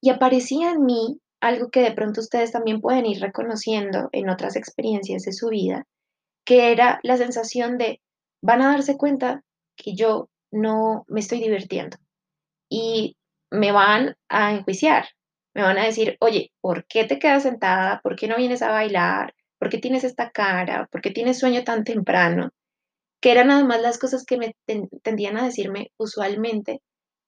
y 0.01 0.09
aparecía 0.09 0.71
en 0.71 0.83
mí 0.83 1.19
algo 1.41 1.69
que 1.69 1.81
de 1.81 1.91
pronto 1.91 2.21
ustedes 2.21 2.51
también 2.51 2.81
pueden 2.81 3.05
ir 3.05 3.21
reconociendo 3.21 4.09
en 4.11 4.27
otras 4.29 4.55
experiencias 4.55 5.23
de 5.23 5.31
su 5.31 5.49
vida, 5.49 5.85
que 6.43 6.71
era 6.71 6.99
la 7.03 7.17
sensación 7.17 7.77
de 7.77 8.01
van 8.41 8.63
a 8.63 8.69
darse 8.69 8.97
cuenta 8.97 9.43
que 9.75 9.93
yo 9.95 10.29
no 10.51 11.05
me 11.07 11.19
estoy 11.19 11.39
divirtiendo 11.39 11.97
y 12.67 13.15
me 13.51 13.71
van 13.71 14.15
a 14.27 14.53
enjuiciar, 14.53 15.05
me 15.55 15.63
van 15.63 15.77
a 15.77 15.85
decir, 15.85 16.17
oye, 16.19 16.51
¿por 16.61 16.85
qué 16.85 17.05
te 17.05 17.17
quedas 17.17 17.43
sentada? 17.43 18.01
¿Por 18.03 18.15
qué 18.15 18.27
no 18.27 18.35
vienes 18.37 18.61
a 18.61 18.71
bailar? 18.71 19.33
¿Por 19.57 19.69
qué 19.69 19.77
tienes 19.77 20.03
esta 20.03 20.29
cara? 20.31 20.87
¿Por 20.91 21.01
qué 21.01 21.11
tienes 21.11 21.39
sueño 21.39 21.63
tan 21.63 21.85
temprano? 21.85 22.51
Que 23.21 23.31
eran 23.31 23.49
además 23.51 23.81
las 23.81 23.97
cosas 23.97 24.25
que 24.25 24.37
me 24.37 24.55
tendían 25.01 25.37
a 25.37 25.45
decirme 25.45 25.91
usualmente 25.97 26.81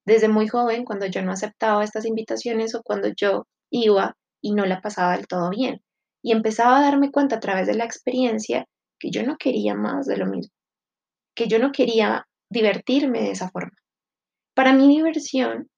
desde 0.06 0.28
muy 0.28 0.48
joven 0.48 0.86
cuando 0.86 1.06
yo 1.06 1.22
no 1.22 1.32
aceptaba 1.32 1.84
estas 1.84 2.06
invitaciones 2.06 2.76
o 2.76 2.84
cuando 2.84 3.10
yo 3.16 3.48
iba 3.72 4.16
y 4.42 4.54
no 4.54 4.66
la 4.66 4.82
pasaba 4.82 5.16
del 5.16 5.28
todo 5.28 5.50
bien. 5.50 5.82
Y 6.22 6.34
empezaba 6.34 6.80
a 6.80 6.82
darme 6.82 7.12
cuenta 7.12 7.38
a 7.38 7.40
través 7.40 7.68
de 7.68 7.76
la 7.76 7.86
experiencia 7.86 8.66
que 9.00 9.10
yo 9.10 9.24
no 9.24 9.38
quería 9.38 9.74
más 9.74 10.06
de 10.06 10.18
lo 10.18 10.26
mismo, 10.26 10.54
que 11.36 11.48
yo 11.48 11.60
no 11.60 11.72
quería 11.72 12.28
divertirme 12.50 13.22
de 13.22 13.32
esa 13.32 13.50
forma. 13.50 13.78
Para 14.54 14.74
mi 14.74 14.88
diversión, 14.88 15.70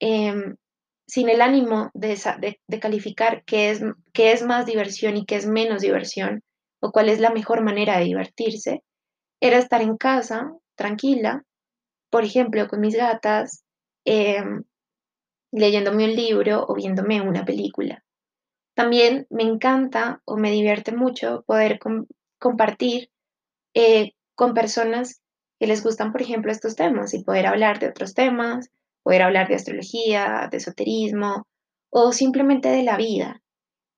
em, 0.00 0.56
sin 1.06 1.28
el 1.28 1.40
ánimo 1.40 1.90
de, 1.94 2.58
calificar 2.80 3.44
qué 3.44 3.70
es, 3.70 3.82
qué 4.12 4.32
es 4.32 4.42
más 4.42 4.66
diversión 4.66 5.16
y 5.16 5.24
qué 5.26 5.36
es 5.36 5.46
menos 5.46 5.82
diversión, 5.82 6.42
o 6.80 6.92
cuál 6.92 7.08
es 7.08 7.20
la 7.20 7.30
mejor 7.30 7.62
manera 7.62 7.98
de 7.98 8.04
divertirse, 8.04 8.82
era 9.40 9.58
estar 9.58 9.82
en 9.82 9.96
casa, 9.96 10.52
tranquila, 10.74 11.44
por 12.10 12.24
ejemplo, 12.24 12.68
con 12.68 12.80
mis 12.80 12.94
gatas, 12.96 13.64
Em, 14.04 14.64
leyéndome 15.50 16.04
un 16.04 16.14
libro 16.14 16.66
o 16.68 16.74
viéndome 16.74 17.22
una 17.22 17.44
película. 17.44 18.04
También 18.74 19.26
me 19.30 19.44
encanta 19.44 20.20
o 20.24 20.36
me 20.36 20.50
divierte 20.50 20.92
mucho 20.92 21.42
poder 21.46 21.78
compartir 22.38 23.10
eh, 23.74 24.12
con 24.34 24.52
personas 24.52 25.22
que 25.58 25.66
les 25.66 25.82
gustan, 25.82 26.12
por 26.12 26.22
ejemplo, 26.22 26.52
estos 26.52 26.76
temas 26.76 27.14
y 27.14 27.24
poder 27.24 27.46
hablar 27.46 27.78
de 27.78 27.88
otros 27.88 28.14
temas, 28.14 28.68
poder 29.04 29.22
hablar 29.22 29.46
de 29.46 29.54
astrología, 29.54 30.48
de 30.50 30.56
esoterismo 30.56 31.46
o 31.90 32.10
simplemente 32.10 32.68
de 32.70 32.82
la 32.82 32.96
vida. 32.96 33.40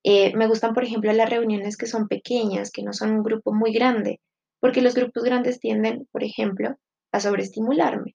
Eh, 0.05 0.37
me 0.37 0.47
gustan, 0.47 0.75
por 0.75 0.85
ejemplo, 0.85 1.11
las 1.13 1.31
reuniones 1.31 1.79
que 1.79 1.87
son 1.87 2.09
pequeñas, 2.09 2.71
que 2.71 2.83
no 2.83 2.93
son 2.93 3.13
un 3.13 3.23
grupo 3.23 3.55
muy 3.55 3.73
grande, 3.73 4.21
porque 4.61 4.83
los 4.83 4.95
grupos 4.95 5.25
grandes 5.25 5.59
tienden, 5.59 6.07
por 6.13 6.23
ejemplo, 6.23 6.77
a 7.13 7.21
sobreestimularme. 7.21 8.15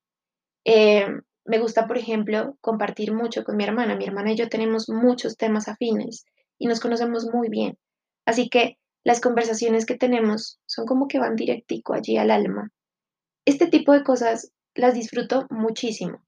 Eh, 0.65 1.07
me 1.45 1.59
gusta, 1.59 1.87
por 1.87 1.97
ejemplo, 1.97 2.55
compartir 2.61 3.13
mucho 3.13 3.43
con 3.43 3.57
mi 3.57 3.63
hermana. 3.63 3.95
Mi 3.95 4.05
hermana 4.05 4.31
y 4.31 4.35
yo 4.35 4.47
tenemos 4.47 4.87
muchos 4.89 5.37
temas 5.37 5.67
afines 5.67 6.25
y 6.59 6.67
nos 6.67 6.79
conocemos 6.79 7.25
muy 7.25 7.49
bien. 7.49 7.77
Así 8.25 8.49
que 8.49 8.77
las 9.03 9.19
conversaciones 9.19 9.85
que 9.85 9.97
tenemos 9.97 10.59
son 10.67 10.85
como 10.85 11.07
que 11.07 11.19
van 11.19 11.35
directico 11.35 11.93
allí 11.93 12.17
al 12.17 12.29
alma. 12.29 12.69
Este 13.45 13.67
tipo 13.67 13.93
de 13.93 14.03
cosas 14.03 14.51
las 14.75 14.93
disfruto 14.93 15.47
muchísimo, 15.49 16.23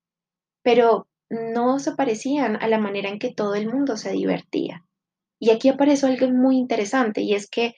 pero 0.63 1.07
no 1.29 1.79
se 1.79 1.93
parecían 1.93 2.55
a 2.61 2.67
la 2.67 2.79
manera 2.79 3.09
en 3.09 3.19
que 3.19 3.33
todo 3.33 3.55
el 3.55 3.67
mundo 3.71 3.97
se 3.97 4.11
divertía. 4.11 4.85
Y 5.39 5.51
aquí 5.51 5.69
aparece 5.69 6.07
algo 6.07 6.29
muy 6.29 6.57
interesante 6.57 7.21
y 7.21 7.33
es 7.33 7.49
que 7.49 7.75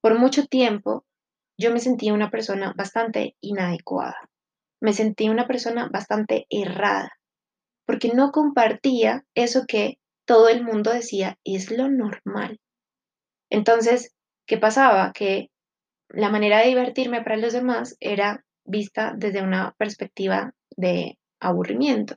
por 0.00 0.18
mucho 0.18 0.46
tiempo 0.46 1.04
yo 1.58 1.72
me 1.72 1.80
sentía 1.80 2.12
una 2.12 2.30
persona 2.30 2.74
bastante 2.76 3.36
inadecuada 3.40 4.28
me 4.84 4.92
sentí 4.92 5.30
una 5.30 5.46
persona 5.46 5.88
bastante 5.90 6.46
errada, 6.50 7.18
porque 7.86 8.12
no 8.12 8.32
compartía 8.32 9.24
eso 9.34 9.64
que 9.66 9.98
todo 10.26 10.50
el 10.50 10.62
mundo 10.62 10.92
decía 10.92 11.38
es 11.42 11.70
lo 11.70 11.88
normal. 11.88 12.60
Entonces, 13.50 14.14
¿qué 14.46 14.58
pasaba? 14.58 15.12
Que 15.14 15.50
la 16.10 16.28
manera 16.28 16.58
de 16.58 16.68
divertirme 16.68 17.22
para 17.22 17.38
los 17.38 17.54
demás 17.54 17.96
era 17.98 18.44
vista 18.66 19.14
desde 19.16 19.42
una 19.42 19.74
perspectiva 19.78 20.52
de 20.76 21.18
aburrimiento. 21.40 22.16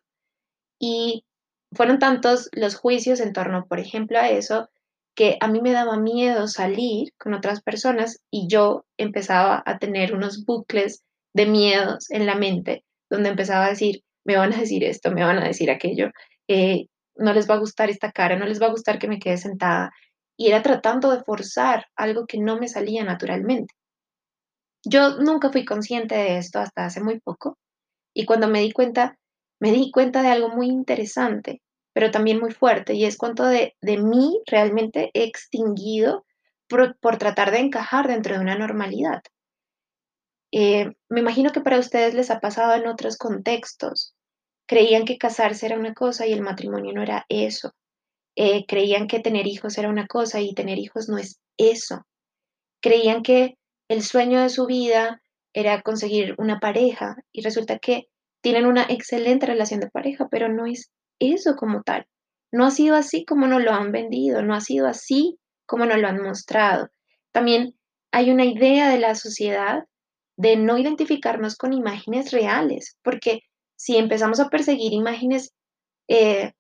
Y 0.79 1.25
fueron 1.71 1.99
tantos 1.99 2.49
los 2.53 2.75
juicios 2.75 3.19
en 3.19 3.33
torno, 3.33 3.65
por 3.67 3.79
ejemplo, 3.79 4.19
a 4.19 4.29
eso, 4.29 4.69
que 5.15 5.37
a 5.41 5.47
mí 5.47 5.61
me 5.61 5.71
daba 5.71 5.97
miedo 5.97 6.47
salir 6.47 7.11
con 7.17 7.33
otras 7.33 7.61
personas 7.61 8.21
y 8.29 8.47
yo 8.47 8.85
empezaba 8.97 9.63
a 9.65 9.79
tener 9.79 10.13
unos 10.13 10.45
bucles 10.45 11.03
de 11.33 11.47
miedos 11.47 12.11
en 12.11 12.25
la 12.25 12.35
mente, 12.35 12.83
donde 13.09 13.29
empezaba 13.29 13.65
a 13.65 13.69
decir, 13.69 14.03
me 14.25 14.37
van 14.37 14.53
a 14.53 14.57
decir 14.57 14.83
esto, 14.83 15.11
me 15.11 15.23
van 15.23 15.39
a 15.39 15.47
decir 15.47 15.71
aquello, 15.71 16.11
eh, 16.47 16.85
no 17.15 17.33
les 17.33 17.49
va 17.49 17.55
a 17.55 17.59
gustar 17.59 17.89
esta 17.89 18.11
cara, 18.11 18.37
no 18.37 18.45
les 18.45 18.61
va 18.61 18.67
a 18.67 18.71
gustar 18.71 18.99
que 18.99 19.07
me 19.07 19.19
quede 19.19 19.37
sentada. 19.37 19.91
Y 20.37 20.49
era 20.49 20.61
tratando 20.61 21.11
de 21.11 21.23
forzar 21.23 21.87
algo 21.95 22.27
que 22.27 22.37
no 22.37 22.59
me 22.59 22.67
salía 22.67 23.03
naturalmente. 23.03 23.73
Yo 24.85 25.17
nunca 25.17 25.49
fui 25.49 25.65
consciente 25.65 26.15
de 26.15 26.37
esto 26.37 26.59
hasta 26.59 26.85
hace 26.85 27.01
muy 27.01 27.19
poco. 27.19 27.57
Y 28.13 28.25
cuando 28.25 28.47
me 28.47 28.61
di 28.61 28.71
cuenta, 28.71 29.17
me 29.59 29.71
di 29.71 29.91
cuenta 29.91 30.21
de 30.21 30.29
algo 30.29 30.49
muy 30.49 30.67
interesante, 30.67 31.61
pero 31.93 32.11
también 32.11 32.39
muy 32.39 32.51
fuerte, 32.51 32.93
y 32.93 33.05
es 33.05 33.17
cuánto 33.17 33.45
de, 33.45 33.75
de 33.81 33.97
mí 33.97 34.41
realmente 34.45 35.11
he 35.13 35.23
extinguido 35.23 36.25
por 36.67 37.17
tratar 37.17 37.51
de 37.51 37.59
encajar 37.59 38.07
dentro 38.07 38.35
de 38.35 38.41
una 38.41 38.57
normalidad. 38.57 39.21
Eh, 40.51 40.93
me 41.09 41.19
imagino 41.19 41.51
que 41.51 41.61
para 41.61 41.79
ustedes 41.79 42.13
les 42.13 42.31
ha 42.31 42.39
pasado 42.39 42.73
en 42.75 42.87
otros 42.87 43.17
contextos. 43.17 44.13
Creían 44.65 45.05
que 45.05 45.17
casarse 45.17 45.65
era 45.65 45.77
una 45.77 45.93
cosa 45.93 46.25
y 46.25 46.33
el 46.33 46.41
matrimonio 46.41 46.93
no 46.93 47.01
era 47.01 47.25
eso. 47.29 47.73
Eh, 48.35 48.65
creían 48.67 49.07
que 49.07 49.19
tener 49.19 49.47
hijos 49.47 49.77
era 49.77 49.89
una 49.89 50.07
cosa 50.07 50.41
y 50.41 50.53
tener 50.53 50.77
hijos 50.77 51.09
no 51.09 51.17
es 51.17 51.39
eso. 51.57 52.05
Creían 52.81 53.23
que 53.23 53.57
el 53.89 54.03
sueño 54.03 54.41
de 54.41 54.49
su 54.49 54.65
vida 54.65 55.21
era 55.53 55.81
conseguir 55.81 56.35
una 56.37 56.59
pareja 56.59 57.15
y 57.31 57.41
resulta 57.41 57.79
que 57.79 58.09
tienen 58.41 58.65
una 58.65 58.83
excelente 58.83 59.45
relación 59.45 59.79
de 59.79 59.89
pareja, 59.89 60.27
pero 60.29 60.49
no 60.49 60.65
es 60.65 60.91
eso 61.19 61.55
como 61.55 61.83
tal. 61.83 62.07
No 62.51 62.65
ha 62.65 62.71
sido 62.71 62.95
así 62.95 63.25
como 63.25 63.47
nos 63.47 63.61
lo 63.61 63.73
han 63.73 63.91
vendido, 63.91 64.41
no 64.41 64.53
ha 64.53 64.61
sido 64.61 64.87
así 64.87 65.39
como 65.65 65.85
nos 65.85 65.97
lo 65.97 66.07
han 66.07 66.21
mostrado. 66.21 66.89
También 67.31 67.75
hay 68.11 68.31
una 68.31 68.45
idea 68.45 68.89
de 68.89 68.99
la 68.99 69.15
sociedad 69.15 69.83
de 70.37 70.55
no 70.55 70.77
identificarnos 70.77 71.55
con 71.55 71.73
imágenes 71.73 72.31
reales, 72.31 72.97
porque 73.03 73.41
si 73.75 73.97
empezamos 73.97 74.39
a 74.39 74.49
perseguir 74.49 74.93
imágenes, 74.93 75.51
eh, 76.07 76.53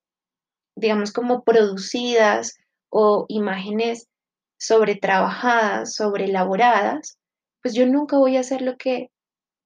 digamos, 0.75 1.11
como 1.13 1.43
producidas 1.43 2.57
o 2.89 3.25
imágenes 3.29 4.07
sobretrabajadas, 4.59 5.97
elaboradas, 6.19 7.17
pues 7.61 7.73
yo 7.73 7.85
nunca 7.85 8.17
voy 8.17 8.37
a 8.37 8.41
hacer 8.41 8.61
lo 8.61 8.77
que 8.77 9.09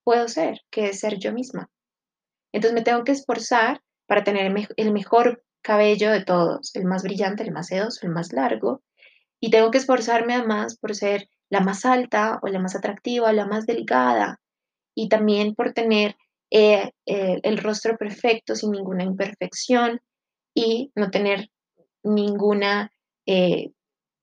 puedo 0.04 0.28
ser, 0.28 0.60
que 0.70 0.90
es 0.90 1.00
ser 1.00 1.18
yo 1.18 1.34
misma. 1.34 1.70
Entonces 2.52 2.74
me 2.74 2.84
tengo 2.84 3.04
que 3.04 3.12
esforzar 3.12 3.82
para 4.08 4.24
tener 4.24 4.54
el 4.78 4.92
mejor 4.92 5.44
cabello 5.62 6.12
de 6.12 6.24
todos, 6.24 6.76
el 6.76 6.86
más 6.86 7.04
brillante, 7.04 7.44
el 7.44 7.52
más 7.52 7.68
sedoso, 7.68 8.06
el 8.06 8.12
más 8.12 8.34
largo, 8.34 8.82
y 9.40 9.52
tengo 9.52 9.72
que 9.72 9.78
esforzarme 9.78 10.36
además 10.36 10.78
por 10.78 10.96
ser 10.96 11.30
la 11.50 11.62
más 11.62 11.86
alta 11.86 12.40
o 12.42 12.48
la 12.48 12.60
más 12.60 12.76
atractiva 12.76 13.30
o 13.30 13.34
la 13.34 13.46
más 13.46 13.66
delgada, 13.66 14.40
y 14.96 15.10
también 15.10 15.56
por 15.56 15.74
tener 15.74 16.16
eh, 16.52 16.92
eh, 17.06 17.40
el 17.44 17.58
rostro 17.58 17.98
perfecto 17.98 18.56
sin 18.56 18.72
ninguna 18.72 19.04
imperfección 19.04 20.02
y 20.54 20.92
no 20.96 21.10
tener 21.10 21.50
ninguna 22.04 22.92
eh, 23.26 23.72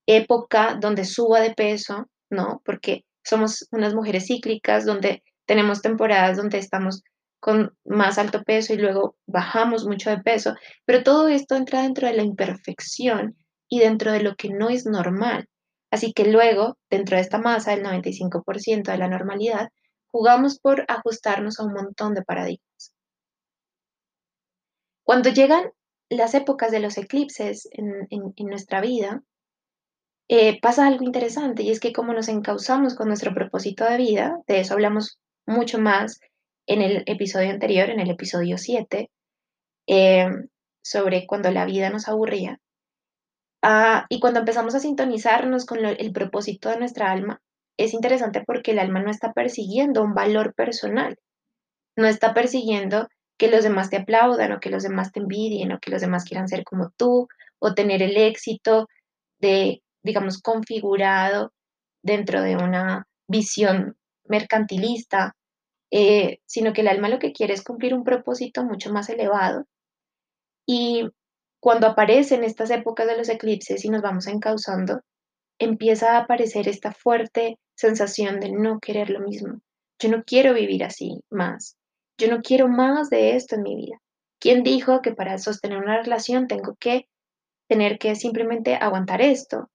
época 0.05 0.77
donde 0.79 1.05
suba 1.05 1.41
de 1.41 1.55
peso, 1.55 2.07
¿no? 2.29 2.61
Porque 2.63 3.05
somos 3.23 3.67
unas 3.71 3.95
mujeres 3.95 4.27
cíclicas 4.27 4.85
donde 4.85 5.23
tenemos 5.45 5.81
temporadas 5.81 6.37
donde 6.37 6.59
estamos 6.59 7.03
con 7.39 7.75
más 7.85 8.17
alto 8.17 8.43
peso 8.43 8.73
y 8.73 8.77
luego 8.77 9.15
bajamos 9.25 9.85
mucho 9.85 10.09
de 10.09 10.19
peso, 10.19 10.55
pero 10.85 11.03
todo 11.03 11.27
esto 11.29 11.55
entra 11.55 11.83
dentro 11.83 12.07
de 12.07 12.13
la 12.13 12.23
imperfección 12.23 13.37
y 13.69 13.79
dentro 13.79 14.11
de 14.11 14.21
lo 14.21 14.35
que 14.35 14.49
no 14.49 14.69
es 14.69 14.85
normal. 14.85 15.47
Así 15.91 16.13
que 16.13 16.25
luego, 16.25 16.77
dentro 16.89 17.15
de 17.15 17.21
esta 17.21 17.39
masa, 17.39 17.73
el 17.73 17.83
95% 17.83 18.91
de 18.91 18.97
la 18.97 19.07
normalidad, 19.07 19.69
jugamos 20.11 20.59
por 20.59 20.85
ajustarnos 20.87 21.59
a 21.59 21.63
un 21.63 21.73
montón 21.73 22.13
de 22.13 22.23
paradigmas. 22.23 22.93
Cuando 25.03 25.29
llegan 25.29 25.71
las 26.09 26.33
épocas 26.33 26.71
de 26.71 26.79
los 26.79 26.97
eclipses 26.97 27.67
en, 27.71 28.07
nuestra 28.47 28.81
vida, 28.81 29.23
eh, 30.27 30.59
pasa 30.61 30.85
algo 30.85 31.03
interesante 31.03 31.63
y 31.63 31.71
es 31.71 31.79
que 31.79 31.93
como 31.93 32.13
nos 32.13 32.27
encauzamos 32.27 32.95
con 32.95 33.07
nuestro 33.07 33.33
propósito 33.33 33.85
de 33.85 33.97
vida, 33.97 34.37
de 34.47 34.59
eso 34.59 34.73
hablamos 34.73 35.19
mucho 35.47 35.79
más 35.79 36.19
en 36.69 36.83
el 36.83 37.03
episodio 37.07 37.49
anterior, 37.49 37.89
en 37.89 37.99
el 37.99 38.11
episodio 38.11 38.57
7, 38.59 39.09
eh, 39.87 40.29
sobre 40.83 41.25
cuando 41.25 41.49
la 41.49 41.65
vida 41.65 41.89
nos 41.89 42.07
aburría. 42.07 42.59
Ah, 43.63 44.05
y 44.07 44.19
cuando 44.19 44.39
empezamos 44.39 44.75
a 44.75 44.79
sintonizarnos 44.79 45.65
con 45.65 45.83
el 45.83 46.11
propósito 46.13 46.69
de 46.69 46.77
nuestra 46.77 47.11
alma, 47.11 47.41
es 47.75 47.93
interesante 47.93 48.43
porque 48.45 48.71
el 48.71 48.79
alma 48.79 49.01
no 49.01 49.09
está 49.09 49.33
persiguiendo 49.33 50.03
un 50.03 50.13
valor 50.13 50.53
personal, 50.53 51.17
no 51.97 52.07
está 52.07 52.35
persiguiendo 52.35 53.07
que 53.39 53.49
los 53.49 53.63
demás 53.63 53.89
te 53.89 53.97
aplaudan 53.97 54.51
o 54.51 54.59
que 54.59 54.69
los 54.69 54.83
demás 54.83 55.11
te 55.11 55.21
envidien 55.21 55.71
o 55.71 55.79
que 55.79 55.89
los 55.89 56.01
demás 56.01 56.23
quieran 56.23 56.47
ser 56.47 56.63
como 56.63 56.91
tú 56.97 57.27
o 57.57 57.73
tener 57.73 58.03
el 58.03 58.15
éxito 58.15 58.87
de, 59.39 59.81
digamos, 60.03 60.39
configurado 60.39 61.51
dentro 62.03 62.43
de 62.43 62.57
una 62.57 63.07
visión 63.27 63.97
mercantilista 64.25 65.35
eh, 65.91 66.39
sino 66.45 66.73
que 66.73 66.81
el 66.81 66.87
alma 66.87 67.09
lo 67.09 67.19
que 67.19 67.33
quiere 67.33 67.53
es 67.53 67.63
cumplir 67.63 67.93
un 67.93 68.03
propósito 68.03 68.63
mucho 68.63 68.91
más 68.91 69.09
elevado. 69.09 69.65
Y 70.65 71.09
cuando 71.59 71.87
aparecen 71.87 72.43
estas 72.43 72.69
épocas 72.69 73.07
de 73.07 73.17
los 73.17 73.29
eclipses 73.29 73.83
y 73.83 73.89
nos 73.89 74.01
vamos 74.01 74.27
encauzando, 74.27 75.01
empieza 75.57 76.13
a 76.13 76.19
aparecer 76.19 76.67
esta 76.67 76.93
fuerte 76.93 77.57
sensación 77.75 78.39
de 78.39 78.51
no 78.51 78.79
querer 78.79 79.09
lo 79.09 79.19
mismo. 79.19 79.59
Yo 79.99 80.09
no 80.09 80.23
quiero 80.23 80.53
vivir 80.53 80.83
así 80.83 81.21
más. 81.29 81.75
Yo 82.17 82.29
no 82.29 82.41
quiero 82.41 82.67
más 82.67 83.09
de 83.09 83.35
esto 83.35 83.55
en 83.55 83.63
mi 83.63 83.75
vida. 83.75 83.97
¿Quién 84.39 84.63
dijo 84.63 85.01
que 85.01 85.13
para 85.13 85.37
sostener 85.37 85.79
una 85.79 86.01
relación 86.01 86.47
tengo 86.47 86.75
que 86.79 87.07
tener 87.67 87.97
que 87.97 88.15
simplemente 88.15 88.75
aguantar 88.75 89.21
esto? 89.21 89.69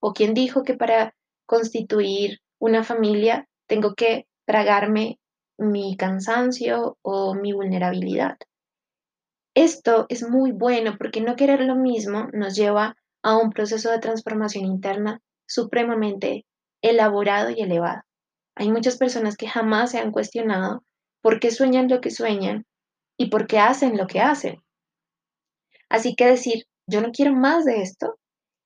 ¿O 0.00 0.12
quién 0.12 0.34
dijo 0.34 0.62
que 0.62 0.74
para 0.74 1.14
constituir 1.46 2.40
una 2.58 2.84
familia 2.84 3.48
tengo 3.66 3.94
que 3.94 4.26
tragarme 4.46 5.19
mi 5.60 5.96
cansancio 5.96 6.98
o 7.02 7.34
mi 7.34 7.52
vulnerabilidad. 7.52 8.38
Esto 9.54 10.06
es 10.08 10.28
muy 10.28 10.52
bueno 10.52 10.96
porque 10.98 11.20
no 11.20 11.36
querer 11.36 11.60
lo 11.60 11.76
mismo 11.76 12.28
nos 12.32 12.56
lleva 12.56 12.96
a 13.22 13.36
un 13.36 13.50
proceso 13.50 13.90
de 13.90 13.98
transformación 13.98 14.64
interna 14.64 15.20
supremamente 15.46 16.46
elaborado 16.82 17.50
y 17.50 17.60
elevado. 17.60 18.02
Hay 18.56 18.70
muchas 18.70 18.96
personas 18.96 19.36
que 19.36 19.48
jamás 19.48 19.90
se 19.90 19.98
han 19.98 20.12
cuestionado 20.12 20.82
por 21.22 21.40
qué 21.40 21.50
sueñan 21.50 21.88
lo 21.88 22.00
que 22.00 22.10
sueñan 22.10 22.64
y 23.18 23.28
por 23.28 23.46
qué 23.46 23.58
hacen 23.58 23.96
lo 23.96 24.06
que 24.06 24.20
hacen. 24.20 24.62
Así 25.88 26.14
que 26.14 26.26
decir, 26.26 26.64
yo 26.86 27.02
no 27.02 27.10
quiero 27.12 27.34
más 27.34 27.64
de 27.64 27.82
esto, 27.82 28.18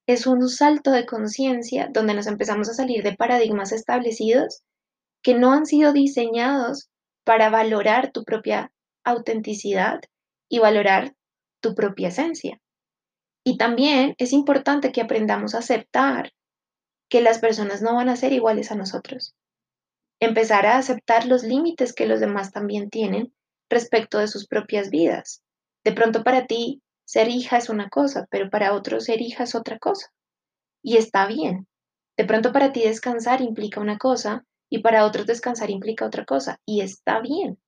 es 0.07 0.27
un 0.27 0.49
salto 0.49 0.91
de 0.91 1.07
conciencia 1.07 1.89
donde 1.91 2.15
nos 2.15 2.27
empezamos 2.27 2.69
a 2.69 2.75
salir 2.75 3.03
de 3.03 3.17
paradigmas 3.17 3.73
establecidos 3.73 4.63
que 5.25 5.35
no 5.35 5.53
han 5.53 5.65
sido 5.65 5.93
diseñados 5.93 6.91
para 7.25 7.49
valorar 7.49 8.13
tu 8.13 8.25
propia 8.25 8.71
autenticidad 9.05 10.01
y 10.51 10.59
valorar 10.59 11.17
tu 11.61 11.75
propia 11.75 12.09
esencia. 12.09 12.61
Y 13.43 13.57
también 13.57 14.15
es 14.19 14.35
importante 14.35 14.93
que 14.93 15.01
aprendamos 15.01 15.55
a 15.55 15.59
aceptar 15.59 16.33
que 17.09 17.23
las 17.23 17.39
personas 17.39 17.81
no 17.81 17.95
van 17.95 18.11
a 18.11 18.17
ser 18.17 18.35
iguales 18.35 18.71
a 18.71 18.75
nosotros. 18.75 19.35
Empezar 20.21 20.67
a 20.67 20.77
aceptar 20.77 21.27
los 21.27 21.43
límites 21.43 21.95
que 21.95 22.07
los 22.07 22.21
demás 22.21 22.53
también 22.53 22.91
tienen 22.91 23.35
respecto 23.71 24.19
de 24.19 24.29
sus 24.29 24.47
propias 24.47 24.91
vidas. 24.91 25.43
De 25.85 25.93
pronto 25.93 26.23
para 26.23 26.47
ti 26.47 26.83
ser 27.07 27.29
hija 27.29 27.57
es 27.57 27.71
una 27.71 27.89
cosa, 27.89 28.27
pero 28.31 28.51
para 28.51 28.75
otros 28.75 29.05
ser 29.05 29.23
hija 29.23 29.45
es 29.45 29.55
otra 29.55 29.79
cosa. 29.79 30.13
Y 30.83 30.99
está 30.99 31.27
bien. 31.27 31.67
De 32.19 32.27
pronto 32.27 32.53
para 32.53 32.73
ti 32.73 32.83
descansar 32.83 33.41
implica 33.41 33.81
una 33.81 33.97
cosa 33.97 34.45
y 34.71 34.79
para 34.79 35.05
otros 35.05 35.27
descansar 35.27 35.71
implica 35.71 36.07
otra 36.07 36.25
cosa 36.25 36.61
y 36.67 36.81
está 36.81 37.21
bien. 37.21 37.59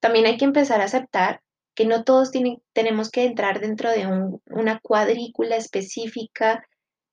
También 0.00 0.26
hay 0.26 0.36
que 0.36 0.44
empezar 0.44 0.80
a 0.80 0.84
aceptar 0.84 1.42
que 1.74 1.86
no 1.86 2.04
todos 2.04 2.30
tienen, 2.30 2.62
tenemos 2.72 3.10
que 3.10 3.24
entrar 3.24 3.60
dentro 3.60 3.90
de 3.90 4.06
una 4.46 4.80
cuadrícula 4.80 5.56
específica 5.56 6.64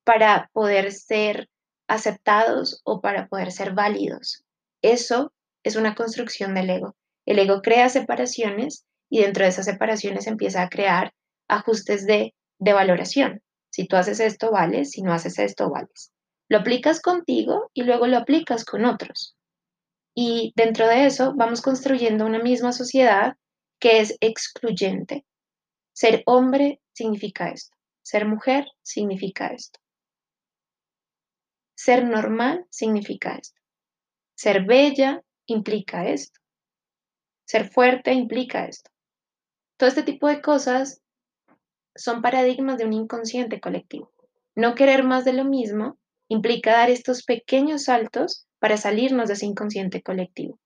para 0.04 0.50
poder 0.54 0.92
ser 0.92 1.50
aceptados 1.88 2.82
o 2.84 3.02
para 3.02 3.28
poder 3.28 3.52
ser 3.52 3.74
válidos. 3.74 4.44
Eso 4.82 5.34
es 5.64 5.76
una 5.76 5.96
construcción 5.96 6.54
del 6.54 6.70
ego. 6.70 6.96
El 7.26 7.40
ego 7.40 7.62
crea 7.62 7.90
separaciones 7.90 8.86
y 9.10 9.22
dentro 9.22 9.44
de 9.44 9.50
esas 9.50 9.66
separaciones 9.66 10.28
empieza 10.28 10.62
a 10.62 10.70
crear 10.70 11.14
ajustes 11.48 12.06
de, 12.06 12.34
de 12.60 12.74
valoración. 12.74 13.42
Si 13.70 13.88
tú 13.88 13.96
haces 13.96 14.20
esto, 14.20 14.52
vales, 14.52 14.92
si 14.92 15.02
no 15.02 15.14
haces 15.14 15.40
esto, 15.40 15.70
vales. 15.70 16.12
Lo 16.50 16.60
aplicas 16.60 17.02
contigo 17.02 17.70
y 17.74 17.84
luego 17.84 18.08
lo 18.08 18.18
aplicas 18.18 18.64
con 18.64 18.86
otros. 18.86 19.36
Y 20.16 20.54
dentro 20.56 20.88
de 20.88 21.06
eso 21.06 21.34
vamos 21.36 21.62
construyendo 21.62 22.26
una 22.26 22.40
misma 22.40 22.72
sociedad 22.72 23.38
que 23.80 24.00
es 24.00 24.18
excluyente. 24.22 25.26
Ser 25.94 26.24
hombre 26.26 26.82
significa 26.94 27.50
esto. 27.50 27.76
Ser 28.02 28.26
mujer 28.26 28.66
significa 28.82 29.48
esto. 29.48 29.80
Ser 31.76 32.06
normal 32.06 32.66
significa 32.70 33.36
esto. 33.36 33.60
Ser 34.36 34.66
bella 34.66 35.24
implica 35.46 36.08
esto. 36.08 36.40
Ser 37.46 37.70
fuerte 37.70 38.14
implica 38.14 38.66
esto. 38.66 38.90
Todo 39.78 39.90
este 39.90 40.04
tipo 40.04 40.28
de 40.28 40.42
cosas 40.42 41.02
son 41.96 42.22
paradigmas 42.22 42.78
de 42.78 42.86
un 42.86 42.94
inconsciente 42.94 43.60
colectivo. 43.60 44.12
No 44.56 44.74
querer 44.74 45.04
más 45.04 45.26
de 45.26 45.34
lo 45.34 45.44
mismo 45.44 45.98
implica 46.30 46.72
dar 46.72 46.90
estos 46.90 47.24
pequeños 47.24 47.86
saltos 47.86 48.48
para 48.60 48.78
salirnos 48.78 49.28
de 49.28 49.34
ese 49.36 49.46
inconsciente 49.46 50.02
colectivo 50.02 50.60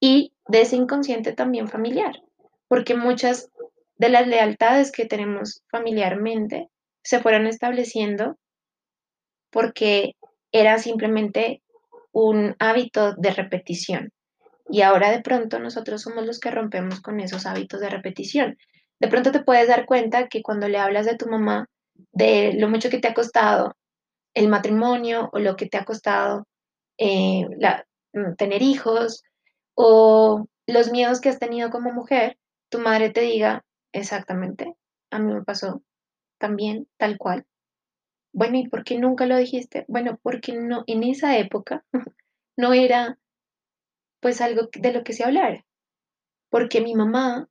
y 0.00 0.32
de 0.48 0.62
ese 0.62 0.76
inconsciente 0.76 1.32
también 1.32 1.68
familiar, 1.68 2.12
porque 2.68 2.94
muchas 2.94 3.50
de 3.96 4.08
las 4.08 4.26
lealtades 4.26 4.92
que 4.92 5.06
tenemos 5.06 5.62
familiarmente 5.70 6.68
se 7.02 7.20
fueron 7.20 7.46
estableciendo 7.46 8.38
porque 9.50 10.12
era 10.52 10.78
simplemente 10.78 11.62
un 12.12 12.54
hábito 12.58 13.14
de 13.14 13.30
repetición. 13.30 14.10
Y 14.70 14.82
ahora 14.82 15.10
de 15.10 15.22
pronto 15.22 15.58
nosotros 15.58 16.02
somos 16.02 16.26
los 16.26 16.38
que 16.38 16.50
rompemos 16.50 17.00
con 17.00 17.20
esos 17.20 17.46
hábitos 17.46 17.80
de 17.80 17.88
repetición. 17.88 18.56
De 19.00 19.08
pronto 19.08 19.32
te 19.32 19.42
puedes 19.42 19.68
dar 19.68 19.86
cuenta 19.86 20.28
que 20.28 20.42
cuando 20.42 20.68
le 20.68 20.78
hablas 20.78 21.06
de 21.06 21.16
tu 21.16 21.26
mamá, 21.26 21.66
de 22.12 22.52
lo 22.54 22.68
mucho 22.68 22.90
que 22.90 22.98
te 22.98 23.08
ha 23.08 23.14
costado 23.14 23.74
el 24.38 24.48
matrimonio 24.48 25.30
o 25.32 25.40
lo 25.40 25.56
que 25.56 25.66
te 25.66 25.78
ha 25.78 25.84
costado 25.84 26.46
eh, 26.96 27.44
mm, 28.12 28.34
tener 28.36 28.62
hijos 28.62 29.24
o 29.74 30.46
los 30.68 30.92
miedos 30.92 31.20
que 31.20 31.28
has 31.28 31.40
tenido 31.40 31.70
como 31.70 31.92
mujer, 31.92 32.38
tu 32.70 32.78
madre 32.78 33.10
te 33.10 33.22
diga, 33.22 33.64
exactamente, 33.92 34.76
a 35.10 35.18
mí 35.18 35.34
me 35.34 35.42
pasó 35.42 35.82
también 36.38 36.86
tal 36.98 37.18
cual. 37.18 37.46
Bueno, 38.32 38.58
¿y 38.58 38.68
por 38.68 38.84
qué 38.84 38.96
nunca 38.98 39.26
lo 39.26 39.36
dijiste? 39.36 39.84
Bueno, 39.88 40.20
porque 40.22 40.52
no, 40.52 40.84
en 40.86 41.02
esa 41.02 41.36
época 41.36 41.84
no 42.56 42.72
era 42.72 43.18
pues 44.20 44.40
algo 44.40 44.68
de 44.72 44.92
lo 44.92 45.02
que 45.02 45.14
se 45.14 45.24
hablara, 45.24 45.64
porque 46.48 46.80
mi 46.80 46.94
mamá 46.94 47.48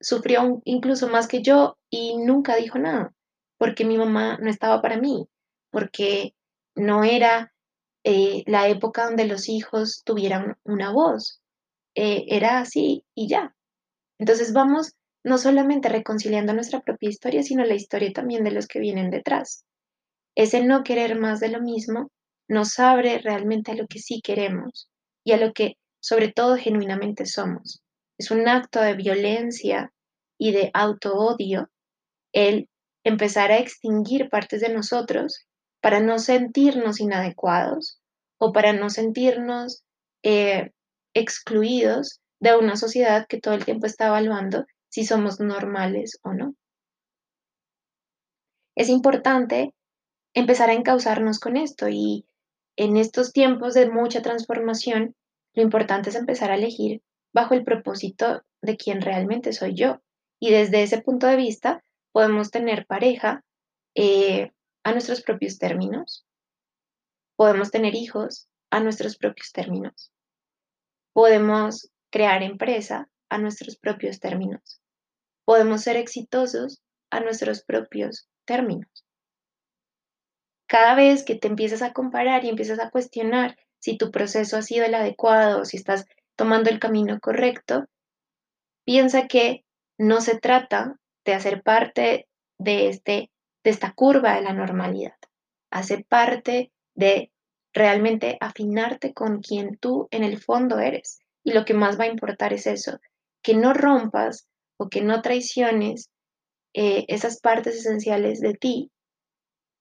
sufrió 0.00 0.62
incluso 0.64 1.08
más 1.08 1.28
que 1.28 1.42
yo 1.42 1.76
y 1.90 2.16
nunca 2.16 2.56
dijo 2.56 2.78
nada, 2.78 3.12
porque 3.58 3.84
mi 3.84 3.98
mamá 3.98 4.38
no 4.40 4.48
estaba 4.48 4.80
para 4.80 4.98
mí, 4.98 5.28
porque 5.76 6.34
no 6.74 7.04
era 7.04 7.52
eh, 8.02 8.44
la 8.46 8.66
época 8.66 9.04
donde 9.04 9.26
los 9.26 9.50
hijos 9.50 10.04
tuvieran 10.06 10.56
una 10.64 10.90
voz. 10.90 11.42
Eh, 11.94 12.24
era 12.28 12.60
así 12.60 13.04
y 13.14 13.28
ya. 13.28 13.54
Entonces 14.18 14.54
vamos 14.54 14.94
no 15.22 15.36
solamente 15.36 15.90
reconciliando 15.90 16.54
nuestra 16.54 16.80
propia 16.80 17.10
historia, 17.10 17.42
sino 17.42 17.62
la 17.66 17.74
historia 17.74 18.10
también 18.14 18.42
de 18.42 18.52
los 18.52 18.66
que 18.66 18.78
vienen 18.78 19.10
detrás. 19.10 19.66
Ese 20.34 20.64
no 20.64 20.82
querer 20.82 21.20
más 21.20 21.40
de 21.40 21.48
lo 21.48 21.60
mismo 21.60 22.10
nos 22.48 22.78
abre 22.78 23.18
realmente 23.18 23.72
a 23.72 23.74
lo 23.74 23.86
que 23.86 23.98
sí 23.98 24.22
queremos 24.22 24.88
y 25.26 25.32
a 25.32 25.36
lo 25.36 25.52
que 25.52 25.74
sobre 26.00 26.32
todo 26.32 26.56
genuinamente 26.56 27.26
somos. 27.26 27.82
Es 28.16 28.30
un 28.30 28.48
acto 28.48 28.80
de 28.80 28.94
violencia 28.94 29.92
y 30.38 30.52
de 30.52 30.70
auto-odio 30.72 31.68
el 32.32 32.70
empezar 33.04 33.50
a 33.52 33.58
extinguir 33.58 34.30
partes 34.30 34.62
de 34.62 34.70
nosotros 34.70 35.46
para 35.80 36.00
no 36.00 36.18
sentirnos 36.18 37.00
inadecuados 37.00 38.00
o 38.38 38.52
para 38.52 38.72
no 38.72 38.90
sentirnos 38.90 39.82
eh, 40.22 40.72
excluidos 41.14 42.20
de 42.40 42.56
una 42.56 42.76
sociedad 42.76 43.26
que 43.28 43.40
todo 43.40 43.54
el 43.54 43.64
tiempo 43.64 43.86
está 43.86 44.08
evaluando 44.08 44.66
si 44.88 45.04
somos 45.04 45.40
normales 45.40 46.18
o 46.22 46.32
no. 46.32 46.54
Es 48.74 48.88
importante 48.88 49.72
empezar 50.34 50.68
a 50.68 50.74
encauzarnos 50.74 51.40
con 51.40 51.56
esto 51.56 51.88
y 51.88 52.26
en 52.76 52.98
estos 52.98 53.32
tiempos 53.32 53.72
de 53.72 53.90
mucha 53.90 54.20
transformación, 54.20 55.14
lo 55.54 55.62
importante 55.62 56.10
es 56.10 56.16
empezar 56.16 56.50
a 56.50 56.56
elegir 56.56 57.02
bajo 57.32 57.54
el 57.54 57.64
propósito 57.64 58.42
de 58.60 58.76
quién 58.76 59.00
realmente 59.00 59.54
soy 59.54 59.74
yo. 59.74 60.02
Y 60.38 60.50
desde 60.50 60.82
ese 60.82 61.00
punto 61.00 61.26
de 61.26 61.36
vista 61.36 61.82
podemos 62.12 62.50
tener 62.50 62.86
pareja 62.86 63.42
eh, 63.94 64.52
a 64.86 64.92
nuestros 64.92 65.20
propios 65.20 65.58
términos, 65.58 66.24
podemos 67.34 67.72
tener 67.72 67.96
hijos 67.96 68.48
a 68.70 68.78
nuestros 68.78 69.16
propios 69.16 69.50
términos, 69.50 70.12
podemos 71.12 71.90
crear 72.12 72.44
empresa 72.44 73.10
a 73.28 73.38
nuestros 73.38 73.78
propios 73.78 74.20
términos, 74.20 74.80
podemos 75.44 75.82
ser 75.82 75.96
exitosos 75.96 76.84
a 77.10 77.18
nuestros 77.18 77.64
propios 77.64 78.28
términos. 78.44 79.04
Cada 80.68 80.94
vez 80.94 81.24
que 81.24 81.34
te 81.34 81.48
empiezas 81.48 81.82
a 81.82 81.92
comparar 81.92 82.44
y 82.44 82.48
empiezas 82.48 82.78
a 82.78 82.90
cuestionar 82.90 83.58
si 83.80 83.98
tu 83.98 84.12
proceso 84.12 84.56
ha 84.56 84.62
sido 84.62 84.84
el 84.84 84.94
adecuado 84.94 85.64
si 85.64 85.78
estás 85.78 86.06
tomando 86.36 86.70
el 86.70 86.78
camino 86.78 87.18
correcto, 87.18 87.86
piensa 88.84 89.26
que 89.26 89.64
no 89.98 90.20
se 90.20 90.38
trata 90.38 90.94
de 91.24 91.34
hacer 91.34 91.64
parte 91.64 92.28
de, 92.60 92.88
este, 92.88 93.30
de 93.66 93.70
esta 93.70 93.92
curva 93.94 94.36
de 94.36 94.42
la 94.42 94.52
normalidad. 94.52 95.16
Hace 95.72 96.04
parte 96.08 96.70
de 96.94 97.32
realmente 97.74 98.38
afinarte 98.40 99.12
con 99.12 99.40
quien 99.40 99.76
tú 99.78 100.06
en 100.12 100.22
el 100.22 100.40
fondo 100.40 100.78
eres. 100.78 101.18
Y 101.42 101.52
lo 101.52 101.64
que 101.64 101.74
más 101.74 101.98
va 101.98 102.04
a 102.04 102.12
importar 102.12 102.52
es 102.52 102.68
eso, 102.68 103.00
que 103.42 103.54
no 103.54 103.74
rompas 103.74 104.46
o 104.78 104.88
que 104.88 105.02
no 105.02 105.20
traiciones 105.20 106.10
eh, 106.74 107.06
esas 107.08 107.40
partes 107.40 107.74
esenciales 107.74 108.38
de 108.40 108.54
ti 108.54 108.92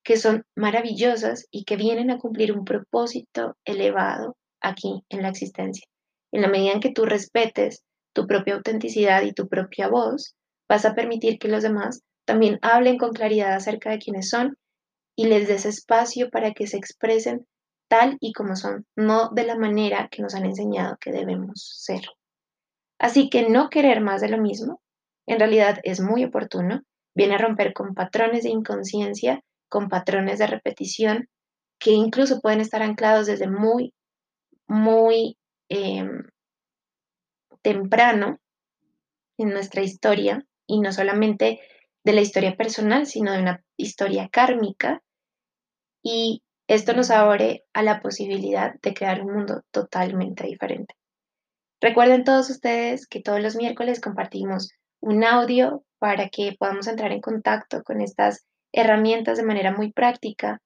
que 0.04 0.18
son 0.18 0.46
maravillosas 0.56 1.46
y 1.52 1.64
que 1.64 1.76
vienen 1.76 2.10
a 2.10 2.18
cumplir 2.18 2.54
un 2.54 2.66
propósito 2.66 3.56
elevado 3.66 4.36
aquí 4.62 5.04
en 5.10 5.22
la 5.22 5.30
existencia. 5.30 5.86
En 6.32 6.42
la 6.42 6.48
medida 6.48 6.74
en 6.74 6.80
que 6.80 6.92
tú 6.92 7.06
respetes 7.06 7.84
tu 8.14 8.26
propia 8.26 8.56
autenticidad 8.56 9.22
y 9.22 9.34
tu 9.34 9.48
propia 9.48 9.90
voz, 9.90 10.34
vas 10.68 10.86
a 10.86 10.96
permitir 10.96 11.38
que 11.38 11.50
los 11.50 11.62
demás 11.62 12.02
también 12.26 12.60
hablen 12.62 12.98
con 12.98 13.14
claridad 13.14 13.54
acerca 13.54 13.92
de 13.92 14.00
quiénes 14.00 14.30
son 14.30 14.58
y 15.16 15.28
les 15.28 15.48
des 15.48 15.66
espacio 15.66 16.30
para 16.30 16.54
que 16.54 16.68
se 16.68 16.78
expresen 16.78 17.48
tal 17.88 18.18
y 18.20 18.34
como 18.34 18.56
son, 18.56 18.86
no 18.96 19.30
de 19.30 19.46
la 19.46 19.56
manera 19.56 20.10
que 20.12 20.22
nos 20.22 20.36
han 20.36 20.46
enseñado 20.46 20.98
que 21.00 21.12
debemos 21.12 21.82
ser. 21.84 22.02
Así 23.00 23.30
que 23.30 23.48
no 23.48 23.70
querer 23.70 24.02
más 24.02 24.22
de 24.22 24.30
lo 24.30 24.38
mismo, 24.38 24.82
en 25.28 25.40
realidad 25.40 25.80
es 25.84 26.02
muy 26.02 26.24
oportuno, 26.24 26.82
viene 27.16 27.36
a 27.36 27.40
romper 27.40 27.74
con 27.74 27.94
patrones 27.94 28.44
de 28.44 28.50
inconsciencia 28.50 29.42
con 29.70 29.90
patrones 29.90 30.40
de 30.40 30.48
repetición 30.48 31.28
que 31.80 31.92
incluso 31.92 32.40
pueden 32.42 32.62
estar 32.62 32.82
anclados 32.82 33.28
desde 33.28 33.50
muy, 33.50 33.94
muy 34.68 35.38
em, 35.70 36.24
temprano 37.62 38.40
en 39.38 39.50
nuestra 39.50 39.82
historia 39.82 40.46
y 40.68 40.80
no 40.80 40.92
solamente 40.92 41.60
de 42.06 42.14
la 42.14 42.22
historia 42.22 42.56
personal, 42.56 43.08
sino 43.08 43.34
de 43.34 43.40
una 43.40 43.64
historia 43.76 44.30
kármica. 44.30 45.02
Y 46.04 46.44
esto 46.68 46.94
nos 46.94 47.10
abre 47.10 47.66
a 47.74 47.82
la 47.82 48.00
posibilidad 48.00 48.76
de 48.82 48.94
crear 48.94 49.22
un 49.22 49.34
mundo 49.34 49.64
totalmente 49.72 50.46
diferente. 50.46 50.94
Recuerden 51.82 52.24
todos 52.24 52.50
ustedes 52.50 53.08
que 53.08 53.22
todos 53.22 53.42
los 53.42 53.56
miércoles 53.56 54.00
compartimos 54.00 54.72
un 55.02 55.24
audio 55.24 55.84
para 56.00 56.30
que 56.30 56.56
podamos 56.58 56.88
entrar 56.88 57.12
en 57.12 57.22
contacto 57.22 57.84
con 57.84 58.02
estas 58.02 58.46
herramientas 58.72 59.38
de 59.38 59.44
manera 59.44 59.76
muy 59.76 59.92
práctica 59.92 60.62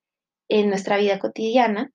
en 0.49 0.69
nuestra 0.69 0.97
vida 0.97 1.19
cotidiana. 1.19 1.89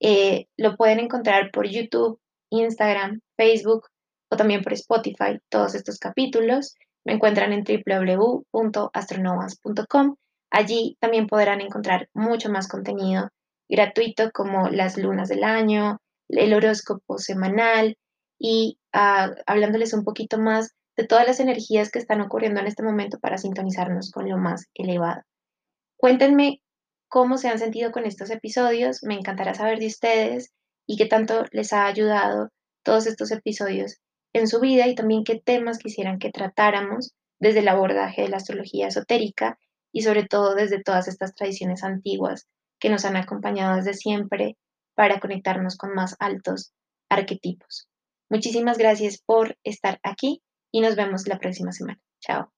Eh, 0.00 0.46
lo 0.56 0.76
pueden 0.76 1.00
encontrar 1.00 1.50
por 1.52 1.68
YouTube, 1.68 2.18
Instagram, 2.50 3.20
Facebook 3.36 3.88
o 4.30 4.36
también 4.36 4.62
por 4.62 4.72
Spotify. 4.72 5.38
Todos 5.50 5.74
estos 5.74 5.98
capítulos 5.98 6.76
me 7.06 7.14
encuentran 7.14 7.52
en 7.52 7.64
www.astronovas.com. 7.64 10.16
Allí 10.50 10.96
también 11.00 11.28
podrán 11.28 11.60
encontrar 11.60 12.08
mucho 12.12 12.50
más 12.50 12.66
contenido 12.68 13.28
gratuito 13.68 14.32
como 14.32 14.68
las 14.68 14.98
lunas 14.98 15.28
del 15.28 15.44
año, 15.44 15.98
el 16.28 16.52
horóscopo 16.52 17.18
semanal 17.18 17.96
y 18.38 18.80
ah, 18.92 19.30
hablándoles 19.46 19.94
un 19.94 20.02
poquito 20.02 20.38
más 20.38 20.72
de 20.96 21.06
todas 21.06 21.24
las 21.26 21.38
energías 21.40 21.92
que 21.92 22.00
están 22.00 22.20
ocurriendo 22.20 22.60
en 22.60 22.66
este 22.66 22.82
momento 22.82 23.20
para 23.20 23.38
sintonizarnos 23.38 24.10
con 24.10 24.28
lo 24.28 24.36
más 24.36 24.66
elevado. 24.74 25.22
Cuéntenme 25.96 26.60
cómo 27.08 27.38
se 27.38 27.48
han 27.48 27.60
sentido 27.60 27.92
con 27.92 28.04
estos 28.04 28.30
episodios, 28.30 29.04
me 29.04 29.14
encantará 29.14 29.54
saber 29.54 29.78
de 29.78 29.86
ustedes 29.86 30.50
y 30.88 30.96
qué 30.96 31.06
tanto 31.06 31.44
les 31.52 31.72
ha 31.72 31.86
ayudado 31.86 32.50
todos 32.82 33.06
estos 33.06 33.30
episodios 33.30 34.00
en 34.38 34.48
su 34.48 34.60
vida 34.60 34.86
y 34.86 34.94
también 34.94 35.24
qué 35.24 35.40
temas 35.40 35.78
quisieran 35.78 36.18
que 36.18 36.30
tratáramos 36.30 37.14
desde 37.38 37.60
el 37.60 37.68
abordaje 37.68 38.22
de 38.22 38.28
la 38.28 38.36
astrología 38.36 38.88
esotérica 38.88 39.58
y 39.92 40.02
sobre 40.02 40.24
todo 40.24 40.54
desde 40.54 40.82
todas 40.82 41.08
estas 41.08 41.34
tradiciones 41.34 41.82
antiguas 41.82 42.46
que 42.78 42.90
nos 42.90 43.04
han 43.04 43.16
acompañado 43.16 43.76
desde 43.76 43.94
siempre 43.94 44.56
para 44.94 45.20
conectarnos 45.20 45.76
con 45.76 45.94
más 45.94 46.16
altos 46.18 46.72
arquetipos. 47.08 47.88
Muchísimas 48.28 48.76
gracias 48.78 49.22
por 49.24 49.56
estar 49.64 50.00
aquí 50.02 50.42
y 50.70 50.80
nos 50.80 50.96
vemos 50.96 51.26
la 51.28 51.38
próxima 51.38 51.72
semana. 51.72 52.00
Chao. 52.20 52.55